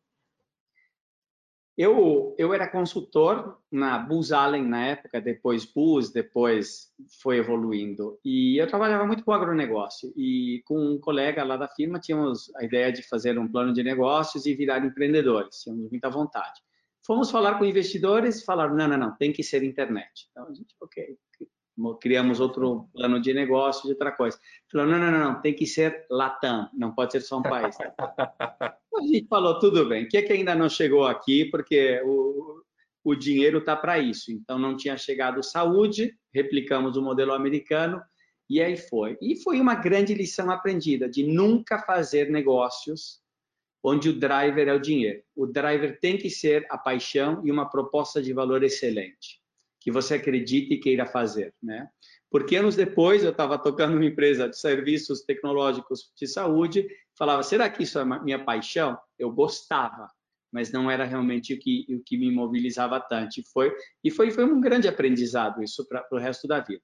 Eu, 1.76 2.34
eu 2.36 2.52
era 2.52 2.68
consultor 2.68 3.58
na 3.70 3.98
Booz 3.98 4.30
Allen 4.30 4.62
na 4.62 4.88
época, 4.88 5.22
depois 5.22 5.64
Booz, 5.64 6.12
depois 6.12 6.92
foi 7.22 7.38
evoluindo. 7.38 8.20
E 8.22 8.60
eu 8.60 8.66
trabalhava 8.66 9.06
muito 9.06 9.24
com 9.24 9.32
agronegócio. 9.32 10.12
E 10.14 10.62
com 10.66 10.78
um 10.78 11.00
colega 11.00 11.42
lá 11.42 11.56
da 11.56 11.66
firma 11.66 11.98
tínhamos 11.98 12.54
a 12.56 12.64
ideia 12.64 12.92
de 12.92 13.02
fazer 13.02 13.38
um 13.38 13.50
plano 13.50 13.72
de 13.72 13.82
negócios 13.82 14.44
e 14.44 14.54
virar 14.54 14.84
empreendedores. 14.84 15.62
Tínhamos 15.62 15.90
muita 15.90 16.10
vontade. 16.10 16.60
Fomos 17.04 17.30
falar 17.30 17.58
com 17.58 17.64
investidores 17.64 18.44
falaram, 18.44 18.74
não, 18.76 18.86
não, 18.88 18.96
não, 18.96 19.16
tem 19.16 19.32
que 19.32 19.42
ser 19.42 19.62
internet. 19.62 20.28
Então 20.30 20.46
a 20.48 20.54
gente, 20.54 20.74
ok, 20.80 21.16
criamos 22.00 22.40
outro 22.40 22.88
plano 22.92 23.20
de 23.20 23.32
negócio, 23.32 23.84
de 23.84 23.90
outra 23.90 24.12
coisa. 24.12 24.38
Falou, 24.70 24.86
não, 24.86 24.98
não, 24.98 25.10
não, 25.10 25.40
tem 25.40 25.54
que 25.54 25.66
ser 25.66 26.06
Latam, 26.10 26.68
não 26.72 26.94
pode 26.94 27.12
ser 27.12 27.20
só 27.20 27.38
um 27.38 27.42
país. 27.42 27.76
a 27.98 29.02
gente 29.02 29.26
falou, 29.26 29.58
tudo 29.58 29.88
bem, 29.88 30.04
o 30.04 30.08
que, 30.08 30.16
é 30.16 30.22
que 30.22 30.32
ainda 30.32 30.54
não 30.54 30.68
chegou 30.68 31.04
aqui, 31.04 31.46
porque 31.46 32.00
o, 32.04 32.62
o 33.04 33.14
dinheiro 33.14 33.58
está 33.58 33.74
para 33.74 33.98
isso. 33.98 34.30
Então, 34.30 34.58
não 34.58 34.76
tinha 34.76 34.96
chegado 34.96 35.42
saúde, 35.42 36.14
replicamos 36.32 36.96
o 36.96 37.02
modelo 37.02 37.32
americano, 37.32 38.00
e 38.48 38.60
aí 38.60 38.76
foi. 38.76 39.16
E 39.20 39.36
foi 39.42 39.60
uma 39.60 39.74
grande 39.74 40.14
lição 40.14 40.50
aprendida, 40.50 41.08
de 41.08 41.24
nunca 41.24 41.78
fazer 41.78 42.30
negócios 42.30 43.21
onde 43.82 44.08
o 44.08 44.18
driver 44.18 44.68
é 44.68 44.74
o 44.74 44.80
dinheiro. 44.80 45.22
O 45.34 45.46
driver 45.46 45.98
tem 46.00 46.16
que 46.16 46.30
ser 46.30 46.66
a 46.70 46.78
paixão 46.78 47.42
e 47.44 47.50
uma 47.50 47.68
proposta 47.68 48.22
de 48.22 48.32
valor 48.32 48.62
excelente 48.62 49.42
que 49.82 49.90
você 49.90 50.14
acredite 50.14 50.72
e 50.72 50.78
queira 50.78 51.04
fazer, 51.04 51.52
né? 51.60 51.88
Porque 52.30 52.56
anos 52.56 52.76
depois 52.76 53.24
eu 53.24 53.30
estava 53.30 53.58
tocando 53.58 53.96
uma 53.96 54.04
empresa 54.04 54.48
de 54.48 54.56
serviços 54.56 55.22
tecnológicos 55.22 56.12
de 56.16 56.26
saúde, 56.26 56.86
falava, 57.18 57.42
será 57.42 57.68
que 57.68 57.82
isso 57.82 57.98
é 57.98 58.04
minha 58.04 58.42
paixão? 58.42 58.96
Eu 59.18 59.30
gostava, 59.30 60.08
mas 60.50 60.72
não 60.72 60.90
era 60.90 61.04
realmente 61.04 61.52
o 61.52 61.58
que, 61.58 61.84
o 61.90 62.00
que 62.00 62.16
me 62.16 62.30
mobilizava 62.30 63.00
tanto. 63.00 63.40
E 63.40 63.44
foi, 63.52 63.74
e 64.02 64.10
foi, 64.10 64.30
foi 64.30 64.44
um 64.44 64.60
grande 64.60 64.88
aprendizado 64.88 65.62
isso 65.62 65.86
para 65.86 66.06
o 66.12 66.16
resto 66.16 66.46
da 66.46 66.60
vida. 66.60 66.82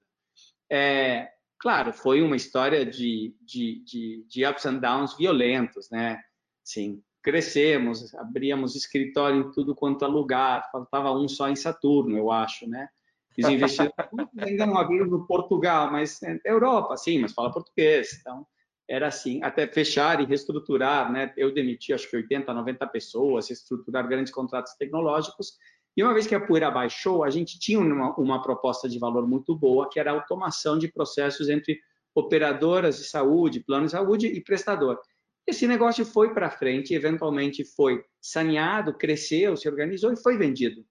É, 0.69 1.29
claro, 1.57 1.93
foi 1.93 2.21
uma 2.21 2.35
história 2.35 2.85
de, 2.85 3.33
de, 3.41 3.81
de, 3.85 4.25
de 4.27 4.45
ups 4.45 4.65
and 4.65 4.77
downs 4.77 5.17
violentos, 5.17 5.89
né? 5.89 6.21
Sim, 6.69 7.01
crescemos, 7.23 8.13
abríamos 8.13 8.75
escritório 8.75 9.39
em 9.39 9.51
tudo 9.51 9.73
quanto 9.73 10.05
é 10.05 10.07
lugar, 10.07 10.69
faltava 10.71 11.11
um 11.11 11.27
só 11.27 11.49
em 11.49 11.55
Saturno, 11.55 12.15
eu 12.15 12.29
acho, 12.29 12.69
né? 12.69 12.87
Os 13.35 13.49
investidores 13.49 13.95
ainda 14.37 14.67
não 14.67 14.77
abriram 14.77 15.07
no 15.07 15.25
Portugal, 15.25 15.91
mas 15.91 16.21
é 16.21 16.39
Europa, 16.45 16.95
sim, 16.95 17.17
mas 17.17 17.33
fala 17.33 17.51
português, 17.51 18.19
então 18.21 18.45
era 18.87 19.07
assim, 19.07 19.41
até 19.41 19.65
fechar 19.65 20.21
e 20.21 20.25
reestruturar, 20.25 21.11
né? 21.11 21.33
Eu 21.35 21.51
demiti 21.51 21.91
acho 21.91 22.07
que 22.07 22.15
80, 22.15 22.53
90 22.53 22.85
pessoas, 22.85 23.47
reestruturar 23.47 24.07
grandes 24.07 24.31
contratos 24.31 24.75
tecnológicos, 24.75 25.57
e 25.97 26.03
uma 26.03 26.13
vez 26.13 26.27
que 26.27 26.35
a 26.35 26.39
poeira 26.39 26.69
baixou, 26.69 27.23
a 27.23 27.31
gente 27.31 27.57
tinha 27.57 27.79
uma, 27.79 28.13
uma 28.15 28.43
proposta 28.43 28.87
de 28.87 28.99
valor 28.99 29.27
muito 29.27 29.55
boa, 29.55 29.89
que 29.89 29.99
era 29.99 30.11
a 30.11 30.13
automação 30.13 30.77
de 30.77 30.87
processos 30.87 31.49
entre 31.49 31.79
operadoras 32.13 32.99
de 32.99 33.05
saúde, 33.05 33.59
plano 33.59 33.87
de 33.87 33.91
saúde 33.91 34.27
e 34.27 34.39
prestador. 34.39 34.99
Esse 35.47 35.67
negócio 35.67 36.05
foi 36.05 36.33
para 36.33 36.51
frente, 36.51 36.93
eventualmente 36.93 37.65
foi 37.75 38.03
saneado, 38.21 38.97
cresceu, 38.97 39.57
se 39.57 39.67
organizou 39.67 40.13
e 40.13 40.21
foi 40.21 40.37
vendido 40.37 40.85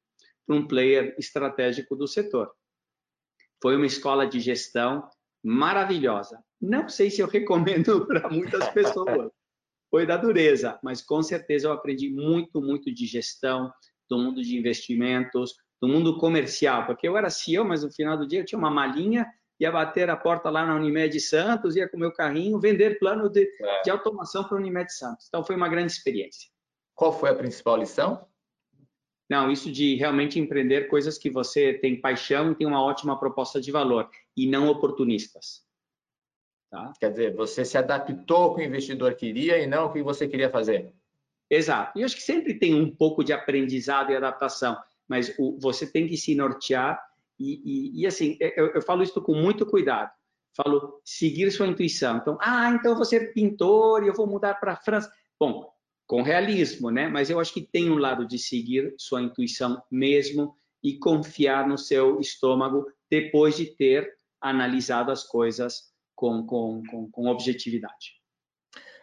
para 0.46 0.56
um 0.56 0.66
player 0.66 1.14
estratégico 1.18 1.94
do 1.94 2.08
setor. 2.08 2.50
Foi 3.62 3.76
uma 3.76 3.86
escola 3.86 4.26
de 4.26 4.40
gestão 4.40 5.08
maravilhosa. 5.44 6.42
Não 6.60 6.88
sei 6.88 7.10
se 7.10 7.20
eu 7.20 7.26
recomendo 7.28 8.06
para 8.06 8.28
muitas 8.28 8.68
pessoas. 8.70 9.30
Foi 9.90 10.04
da 10.04 10.16
dureza, 10.16 10.78
mas 10.82 11.00
com 11.00 11.22
certeza 11.22 11.68
eu 11.68 11.72
aprendi 11.72 12.10
muito, 12.10 12.60
muito 12.60 12.92
de 12.92 13.06
gestão, 13.06 13.72
do 14.08 14.18
mundo 14.18 14.42
de 14.42 14.56
investimentos, 14.56 15.54
do 15.80 15.88
mundo 15.88 16.18
comercial, 16.18 16.86
porque 16.86 17.06
eu 17.06 17.16
era 17.16 17.30
CEO, 17.30 17.64
mas 17.64 17.84
no 17.84 17.92
final 17.92 18.16
do 18.16 18.26
dia 18.26 18.40
eu 18.40 18.44
tinha 18.44 18.58
uma 18.58 18.70
malinha, 18.70 19.26
ia 19.58 19.72
bater 19.72 20.08
a 20.08 20.16
porta 20.16 20.50
lá 20.50 20.64
na 20.64 20.76
Unimed 20.76 21.20
Santos, 21.20 21.76
ia 21.76 21.88
com 21.88 21.98
meu 21.98 22.12
carrinho 22.12 22.60
vender 22.60 22.98
plano 22.98 23.28
de, 23.28 23.42
é. 23.60 23.82
de 23.82 23.90
automação 23.90 24.44
para 24.44 24.56
a 24.56 24.60
Unimed 24.60 24.92
Santos. 24.92 25.26
Então 25.28 25.44
foi 25.44 25.56
uma 25.56 25.68
grande 25.68 25.92
experiência. 25.92 26.48
Qual 26.94 27.12
foi 27.12 27.30
a 27.30 27.34
principal 27.34 27.76
lição? 27.76 28.26
Não, 29.28 29.50
isso 29.50 29.70
de 29.70 29.94
realmente 29.96 30.38
empreender 30.38 30.88
coisas 30.88 31.18
que 31.18 31.28
você 31.28 31.74
tem 31.74 32.00
paixão 32.00 32.50
e 32.50 32.54
tem 32.54 32.66
uma 32.66 32.82
ótima 32.82 33.18
proposta 33.18 33.60
de 33.60 33.70
valor, 33.70 34.08
e 34.36 34.48
não 34.48 34.68
oportunistas. 34.68 35.66
Tá? 36.70 36.92
Quer 36.98 37.10
dizer, 37.10 37.34
você 37.34 37.64
se 37.64 37.76
adaptou 37.76 38.36
ao 38.36 38.54
que 38.54 38.62
o 38.62 38.64
investidor 38.64 39.14
queria 39.14 39.58
e 39.58 39.66
não 39.66 39.82
ao 39.82 39.92
que 39.92 40.02
você 40.02 40.26
queria 40.26 40.50
fazer. 40.50 40.92
Exato. 41.50 41.98
E 41.98 42.02
eu 42.02 42.06
acho 42.06 42.16
que 42.16 42.22
sempre 42.22 42.54
tem 42.54 42.74
um 42.74 42.94
pouco 42.94 43.24
de 43.24 43.32
aprendizado 43.32 44.10
e 44.10 44.16
adaptação, 44.16 44.76
mas 45.06 45.34
o, 45.38 45.58
você 45.58 45.86
tem 45.86 46.06
que 46.06 46.16
se 46.16 46.34
nortear 46.34 47.02
e, 47.38 47.62
e, 47.64 48.02
e 48.02 48.06
assim, 48.06 48.36
eu, 48.40 48.66
eu, 48.74 48.82
falo 48.82 49.02
isso 49.02 49.20
com 49.22 49.34
muito 49.34 49.64
cuidado. 49.64 50.10
Falo 50.56 51.00
seguir 51.04 51.50
sua 51.50 51.66
intuição. 51.66 52.16
Então, 52.16 52.36
ah, 52.40 52.70
então 52.70 52.96
você 52.96 53.16
é 53.16 53.32
pintor 53.32 54.02
e 54.02 54.08
eu 54.08 54.14
vou 54.14 54.26
mudar 54.26 54.54
para 54.54 54.72
a 54.72 54.76
França. 54.76 55.10
Bom, 55.38 55.70
com 56.06 56.22
realismo, 56.22 56.90
né? 56.90 57.06
Mas 57.08 57.30
eu 57.30 57.38
acho 57.38 57.52
que 57.52 57.60
tem 57.60 57.90
um 57.90 57.98
lado 57.98 58.26
de 58.26 58.38
seguir 58.38 58.94
sua 58.98 59.22
intuição 59.22 59.80
mesmo 59.90 60.56
e 60.82 60.98
confiar 60.98 61.68
no 61.68 61.78
seu 61.78 62.18
estômago 62.18 62.86
depois 63.10 63.56
de 63.56 63.66
ter 63.66 64.12
analisado 64.40 65.12
as 65.12 65.22
coisas 65.22 65.92
com, 66.14 66.44
com, 66.44 66.82
com, 66.90 67.10
com 67.10 67.26
objetividade. 67.26 68.17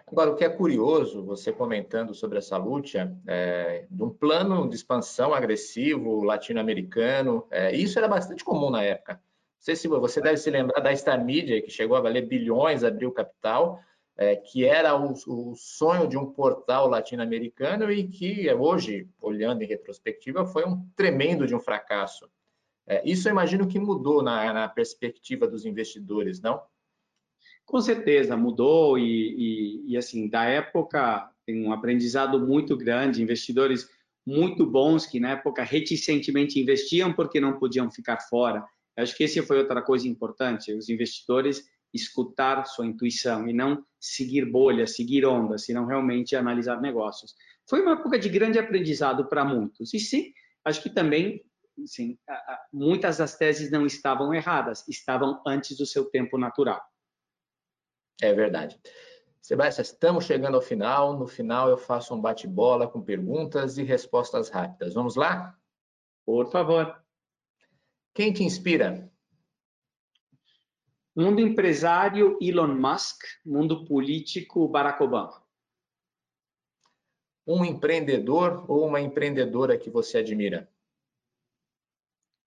Agora, 0.07 0.29
o 0.29 0.35
que 0.35 0.45
é 0.45 0.49
curioso, 0.49 1.23
você 1.23 1.51
comentando 1.51 2.13
sobre 2.13 2.37
essa 2.37 2.57
luta, 2.57 3.17
é, 3.25 3.87
de 3.89 4.03
um 4.03 4.09
plano 4.09 4.69
de 4.69 4.75
expansão 4.75 5.33
agressivo 5.33 6.23
latino-americano, 6.23 7.47
é, 7.49 7.75
isso 7.75 7.97
era 7.97 8.07
bastante 8.07 8.43
comum 8.43 8.69
na 8.69 8.83
época. 8.83 9.13
Não 9.13 9.21
sei 9.59 9.75
se 9.75 9.87
você 9.87 10.21
deve 10.21 10.37
se 10.37 10.51
lembrar 10.51 10.79
da 10.79 10.95
Star 10.95 11.23
Media, 11.25 11.59
que 11.59 11.71
chegou 11.71 11.97
a 11.97 12.01
valer 12.01 12.27
bilhões, 12.27 12.83
abriu 12.83 13.11
capital, 13.11 13.79
é, 14.15 14.35
que 14.35 14.63
era 14.63 14.95
o, 14.95 15.13
o, 15.27 15.55
sonho 15.55 16.07
de 16.07 16.17
um 16.17 16.31
portal 16.31 16.87
latino-americano 16.87 17.91
e 17.91 18.07
que 18.07 18.49
hoje, 18.53 19.09
olhando 19.19 19.63
em 19.63 19.67
retrospectiva, 19.67 20.45
foi 20.45 20.65
um 20.65 20.87
tremendo 20.95 21.47
de 21.47 21.55
um 21.55 21.59
fracasso. 21.59 22.29
É, 22.87 23.01
isso 23.03 23.27
eu 23.27 23.31
imagino 23.31 23.67
que 23.67 23.79
mudou 23.79 24.21
na, 24.21 24.53
na 24.53 24.69
perspectiva 24.69 25.47
dos 25.47 25.65
investidores, 25.65 26.39
não? 26.39 26.61
Com 27.65 27.81
certeza 27.81 28.37
mudou 28.37 28.97
e, 28.97 29.03
e, 29.03 29.91
e, 29.91 29.97
assim 29.97 30.29
da 30.29 30.45
época 30.45 31.29
tem 31.45 31.65
um 31.65 31.73
aprendizado 31.73 32.39
muito 32.39 32.77
grande, 32.77 33.21
investidores 33.21 33.89
muito 34.25 34.65
bons 34.65 35.05
que 35.05 35.19
na 35.19 35.31
época 35.31 35.63
reticentemente 35.63 36.59
investiam 36.59 37.13
porque 37.13 37.39
não 37.39 37.57
podiam 37.59 37.91
ficar 37.91 38.19
fora. 38.21 38.65
Acho 38.97 39.15
que 39.15 39.23
esse 39.23 39.41
foi 39.41 39.59
outra 39.59 39.81
coisa 39.81 40.07
importante, 40.07 40.73
os 40.73 40.89
investidores 40.89 41.63
escutar 41.93 42.65
sua 42.65 42.85
intuição 42.85 43.47
e 43.47 43.53
não 43.53 43.83
seguir 43.99 44.45
bolhas, 44.45 44.95
seguir 44.95 45.25
ondas, 45.25 45.65
senão 45.65 45.85
realmente 45.85 46.35
analisar 46.35 46.81
negócios. 46.81 47.33
Foi 47.69 47.81
uma 47.81 47.93
época 47.93 48.19
de 48.19 48.29
grande 48.29 48.59
aprendizado 48.59 49.27
para 49.27 49.45
muitos. 49.45 49.93
E 49.93 49.99
sim, 49.99 50.31
acho 50.63 50.83
que 50.83 50.89
também 50.89 51.41
sim, 51.85 52.17
muitas 52.71 53.17
das 53.17 53.37
teses 53.37 53.71
não 53.71 53.85
estavam 53.85 54.33
erradas, 54.33 54.87
estavam 54.87 55.41
antes 55.45 55.77
do 55.77 55.85
seu 55.85 56.05
tempo 56.05 56.37
natural. 56.37 56.81
É 58.21 58.33
verdade. 58.33 58.79
Sebastião, 59.41 59.83
estamos 59.83 60.25
chegando 60.25 60.55
ao 60.55 60.61
final. 60.61 61.17
No 61.17 61.27
final, 61.27 61.69
eu 61.69 61.77
faço 61.77 62.15
um 62.15 62.19
bate-bola 62.19 62.87
com 62.87 62.99
perguntas 62.99 63.77
e 63.77 63.83
respostas 63.83 64.49
rápidas. 64.49 64.95
Vamos 64.95 65.15
lá? 65.15 65.55
Por 66.25 66.49
favor. 66.49 66.99
Quem 68.13 68.33
te 68.33 68.43
inspira? 68.43 69.11
Mundo 71.15 71.39
empresário, 71.39 72.37
Elon 72.41 72.73
Musk. 72.73 73.23
Mundo 73.45 73.85
político, 73.85 74.67
Barack 74.67 75.03
Obama. 75.03 75.45
Um 77.45 77.63
empreendedor 77.63 78.65
ou 78.67 78.87
uma 78.87 78.99
empreendedora 78.99 79.77
que 79.77 79.91
você 79.91 80.17
admira? 80.17 80.67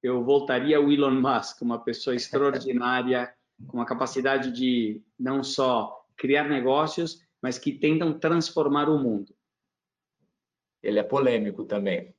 Eu 0.02 0.24
voltaria 0.24 0.78
ao 0.78 0.90
Elon 0.90 1.20
Musk, 1.20 1.62
uma 1.62 1.78
pessoa 1.78 2.16
extraordinária 2.16 3.38
com 3.66 3.81
a 3.81 3.87
capacidade 3.87 4.53
de 4.53 5.03
não 5.18 5.42
só 5.42 6.05
criar 6.16 6.49
negócios, 6.49 7.23
mas 7.42 7.59
que 7.59 7.73
tentam 7.73 8.18
transformar 8.18 8.88
o 8.88 8.99
mundo. 8.99 9.35
Ele 10.83 10.99
é 10.99 11.03
polêmico 11.03 11.64
também. 11.64 12.14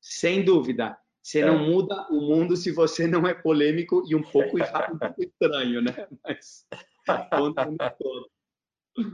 Sem 0.00 0.44
dúvida. 0.44 0.98
Você 1.22 1.40
é. 1.40 1.46
não 1.46 1.58
muda 1.58 2.08
o 2.10 2.20
mundo 2.20 2.56
se 2.56 2.72
você 2.72 3.06
não 3.06 3.26
é 3.26 3.34
polêmico 3.34 4.02
e 4.08 4.14
um 4.14 4.22
pouco, 4.22 4.58
estranho, 5.18 5.80
né? 5.80 6.08
Mas 6.24 6.66
todo. 7.90 8.30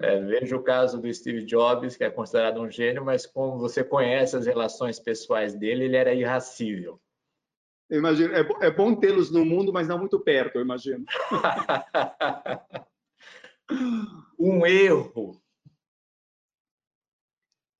É, 0.02 0.20
veja 0.22 0.56
o 0.56 0.62
caso 0.62 1.00
do 1.00 1.12
Steve 1.12 1.44
Jobs, 1.44 1.96
que 1.96 2.02
é 2.02 2.10
considerado 2.10 2.60
um 2.60 2.70
gênio, 2.70 3.04
mas 3.04 3.26
como 3.26 3.58
você 3.58 3.84
conhece 3.84 4.36
as 4.36 4.46
relações 4.46 4.98
pessoais 4.98 5.54
dele, 5.54 5.84
ele 5.84 5.96
era 5.96 6.14
irracível. 6.14 7.00
Eu 7.88 7.98
imagino, 7.98 8.34
é, 8.34 8.66
é 8.66 8.70
bom 8.70 8.94
tê-los 8.94 9.30
no 9.30 9.44
mundo, 9.44 9.72
mas 9.72 9.88
não 9.88 9.98
muito 9.98 10.20
perto, 10.20 10.56
eu 10.56 10.62
imagino. 10.62 11.04
um 14.38 14.66
erro. 14.66 15.40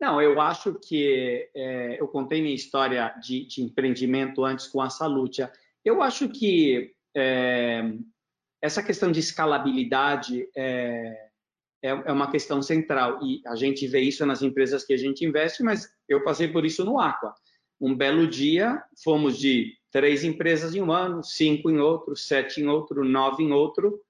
Não, 0.01 0.23
eu 0.23 0.41
acho 0.41 0.75
que 0.75 1.51
é, 1.55 2.01
eu 2.01 2.07
contei 2.07 2.41
minha 2.41 2.55
história 2.55 3.13
de, 3.21 3.45
de, 3.47 3.63
empreendimento 3.63 4.45
antes 4.45 4.69
com 4.69 4.81
a 4.81 4.89
Salutia. 4.89 5.53
Eu 5.85 6.01
acho 6.03 6.29
que 6.29 6.95
é, 7.17 7.83
essa 8.63 8.83
questão 8.83 9.11
de 9.11 9.19
escalabilidade 9.19 10.49
é, 10.57 11.29
é, 11.83 11.91
é, 11.91 12.13
uma 12.13 12.31
questão 12.31 12.63
central 12.63 13.21
e 13.23 13.43
a 13.47 13.57
gente 13.57 13.87
vê 13.87 14.01
isso 14.01 14.25
nas 14.25 14.43
empresas 14.43 14.85
que 14.85 14.93
a 14.93 14.97
gente 14.97 15.25
investe, 15.25 15.63
mas 15.63 15.93
eu 16.09 16.23
passei 16.23 16.49
por 16.49 16.65
isso 16.65 16.85
no 16.85 17.01
Aqua. 17.01 17.35
Um 17.81 17.95
belo 17.95 18.27
dia, 18.27 18.83
fomos 19.03 19.39
de 19.39 19.79
três 19.91 20.25
empresas 20.25 20.75
em 20.75 20.83
um 20.83 20.93
ano, 20.93 21.23
cinco 21.23 21.71
em 21.71 21.79
outro, 21.79 22.17
sete 22.17 22.61
em 22.61 22.67
outro, 22.67 23.05
nove 23.05 23.43
em 23.43 23.53
outro, 23.53 24.01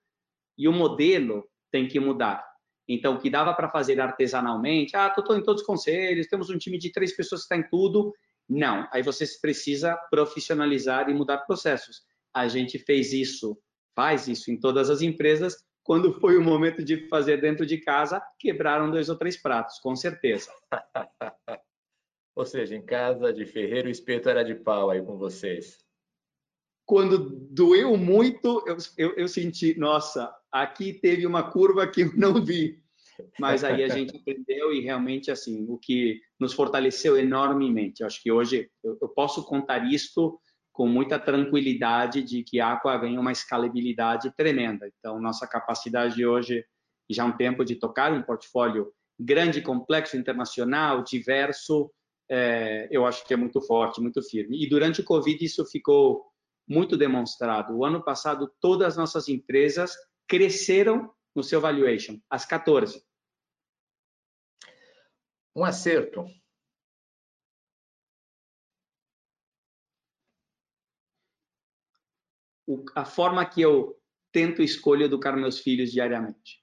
e 0.56 0.66
o 0.66 0.72
modelo 0.72 1.48
tem 1.70 1.86
que 1.86 2.00
mudar. 2.00 2.44
Então, 2.88 3.14
o 3.14 3.20
que 3.20 3.28
dava 3.28 3.52
para 3.52 3.68
fazer 3.68 4.00
artesanalmente, 4.00 4.96
ah, 4.96 5.12
estou 5.16 5.36
em 5.36 5.42
todos 5.42 5.60
os 5.60 5.66
conselhos, 5.66 6.26
temos 6.26 6.48
um 6.48 6.56
time 6.56 6.78
de 6.78 6.90
três 6.90 7.14
pessoas 7.14 7.42
que 7.42 7.54
está 7.54 7.56
em 7.56 7.68
tudo. 7.68 8.14
Não, 8.48 8.88
aí 8.90 9.02
você 9.02 9.26
precisa 9.42 9.94
profissionalizar 10.10 11.10
e 11.10 11.14
mudar 11.14 11.38
processos. 11.38 12.02
A 12.32 12.48
gente 12.48 12.78
fez 12.78 13.12
isso, 13.12 13.58
faz 13.94 14.26
isso 14.26 14.50
em 14.50 14.58
todas 14.58 14.88
as 14.88 15.02
empresas. 15.02 15.62
Quando 15.82 16.18
foi 16.18 16.38
o 16.38 16.42
momento 16.42 16.82
de 16.82 17.06
fazer 17.08 17.40
dentro 17.42 17.66
de 17.66 17.78
casa, 17.78 18.22
quebraram 18.38 18.90
dois 18.90 19.10
ou 19.10 19.16
três 19.16 19.36
pratos, 19.36 19.78
com 19.80 19.94
certeza. 19.94 20.50
Ou 22.38 22.46
seja, 22.46 22.76
em 22.76 22.82
casa 22.82 23.32
de 23.32 23.44
ferreiro, 23.44 23.88
o 23.88 23.90
espeto 23.90 24.28
era 24.28 24.44
de 24.44 24.54
pau 24.54 24.90
aí 24.90 25.02
com 25.02 25.18
vocês. 25.18 25.84
Quando 26.86 27.18
doeu 27.50 27.96
muito, 27.96 28.62
eu, 28.64 28.76
eu, 28.96 29.16
eu 29.16 29.26
senti, 29.26 29.76
nossa, 29.76 30.32
aqui 30.52 30.92
teve 30.92 31.26
uma 31.26 31.50
curva 31.50 31.84
que 31.88 32.02
eu 32.02 32.12
não 32.14 32.40
vi. 32.40 32.80
Mas 33.40 33.64
aí 33.64 33.82
a 33.82 33.88
gente 33.88 34.14
aprendeu 34.22 34.72
e 34.72 34.80
realmente, 34.80 35.32
assim, 35.32 35.66
o 35.68 35.76
que 35.78 36.20
nos 36.38 36.52
fortaleceu 36.52 37.18
enormemente. 37.18 38.02
Eu 38.02 38.06
acho 38.06 38.22
que 38.22 38.30
hoje 38.30 38.70
eu, 38.84 38.96
eu 39.02 39.08
posso 39.08 39.44
contar 39.44 39.84
isto 39.92 40.40
com 40.72 40.86
muita 40.86 41.18
tranquilidade 41.18 42.22
de 42.22 42.44
que 42.44 42.60
a 42.60 42.74
Aqua 42.74 42.96
ganha 42.98 43.18
uma 43.18 43.32
escalabilidade 43.32 44.32
tremenda. 44.36 44.88
Então, 44.96 45.20
nossa 45.20 45.44
capacidade 45.44 46.24
hoje, 46.24 46.64
já 47.10 47.24
há 47.24 47.26
um 47.26 47.36
tempo, 47.36 47.64
de 47.64 47.74
tocar 47.74 48.12
um 48.12 48.22
portfólio 48.22 48.92
grande, 49.18 49.60
complexo, 49.60 50.16
internacional, 50.16 51.02
diverso, 51.02 51.90
é, 52.28 52.88
eu 52.90 53.06
acho 53.06 53.26
que 53.26 53.32
é 53.32 53.36
muito 53.36 53.60
forte, 53.60 54.00
muito 54.00 54.22
firme. 54.22 54.62
E 54.62 54.68
durante 54.68 55.00
o 55.00 55.04
Covid 55.04 55.42
isso 55.44 55.64
ficou 55.66 56.30
muito 56.66 56.96
demonstrado. 56.96 57.74
O 57.74 57.84
ano 57.84 58.04
passado, 58.04 58.52
todas 58.60 58.88
as 58.88 58.96
nossas 58.96 59.28
empresas 59.28 59.96
cresceram 60.26 61.12
no 61.34 61.42
seu 61.42 61.60
valuation, 61.60 62.20
as 62.28 62.44
14. 62.44 63.02
Um 65.56 65.64
acerto. 65.64 66.24
O, 72.66 72.84
a 72.94 73.04
forma 73.04 73.44
que 73.46 73.62
eu 73.62 73.98
tento 74.30 74.62
escolha 74.62 75.04
educar 75.04 75.32
meus 75.32 75.58
filhos 75.58 75.90
diariamente. 75.90 76.62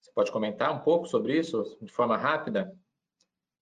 Você 0.00 0.10
pode 0.14 0.32
comentar 0.32 0.74
um 0.74 0.82
pouco 0.82 1.06
sobre 1.06 1.38
isso 1.38 1.78
de 1.82 1.92
forma 1.92 2.16
rápida? 2.16 2.74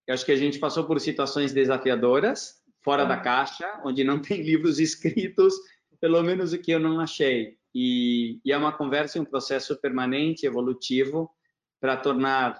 Eu 0.09 0.15
acho 0.15 0.25
que 0.25 0.33
a 0.33 0.37
gente 0.37 0.59
passou 0.59 0.85
por 0.85 0.99
situações 0.99 1.53
desafiadoras, 1.53 2.63
fora 2.81 3.05
da 3.05 3.19
caixa, 3.19 3.79
onde 3.85 4.03
não 4.03 4.19
tem 4.23 4.41
livros 4.41 4.81
escritos, 4.81 5.55
pelo 6.01 6.23
menos 6.23 6.55
o 6.55 6.59
que 6.59 6.71
eu 6.71 6.81
não 6.81 6.99
achei. 6.99 7.59
E, 7.75 8.41
e 8.43 8.51
é 8.51 8.57
uma 8.57 8.73
conversa 8.73 9.19
e 9.19 9.21
um 9.21 9.25
processo 9.27 9.79
permanente, 9.79 10.47
evolutivo, 10.47 11.31
para 11.79 11.95
tornar 11.95 12.59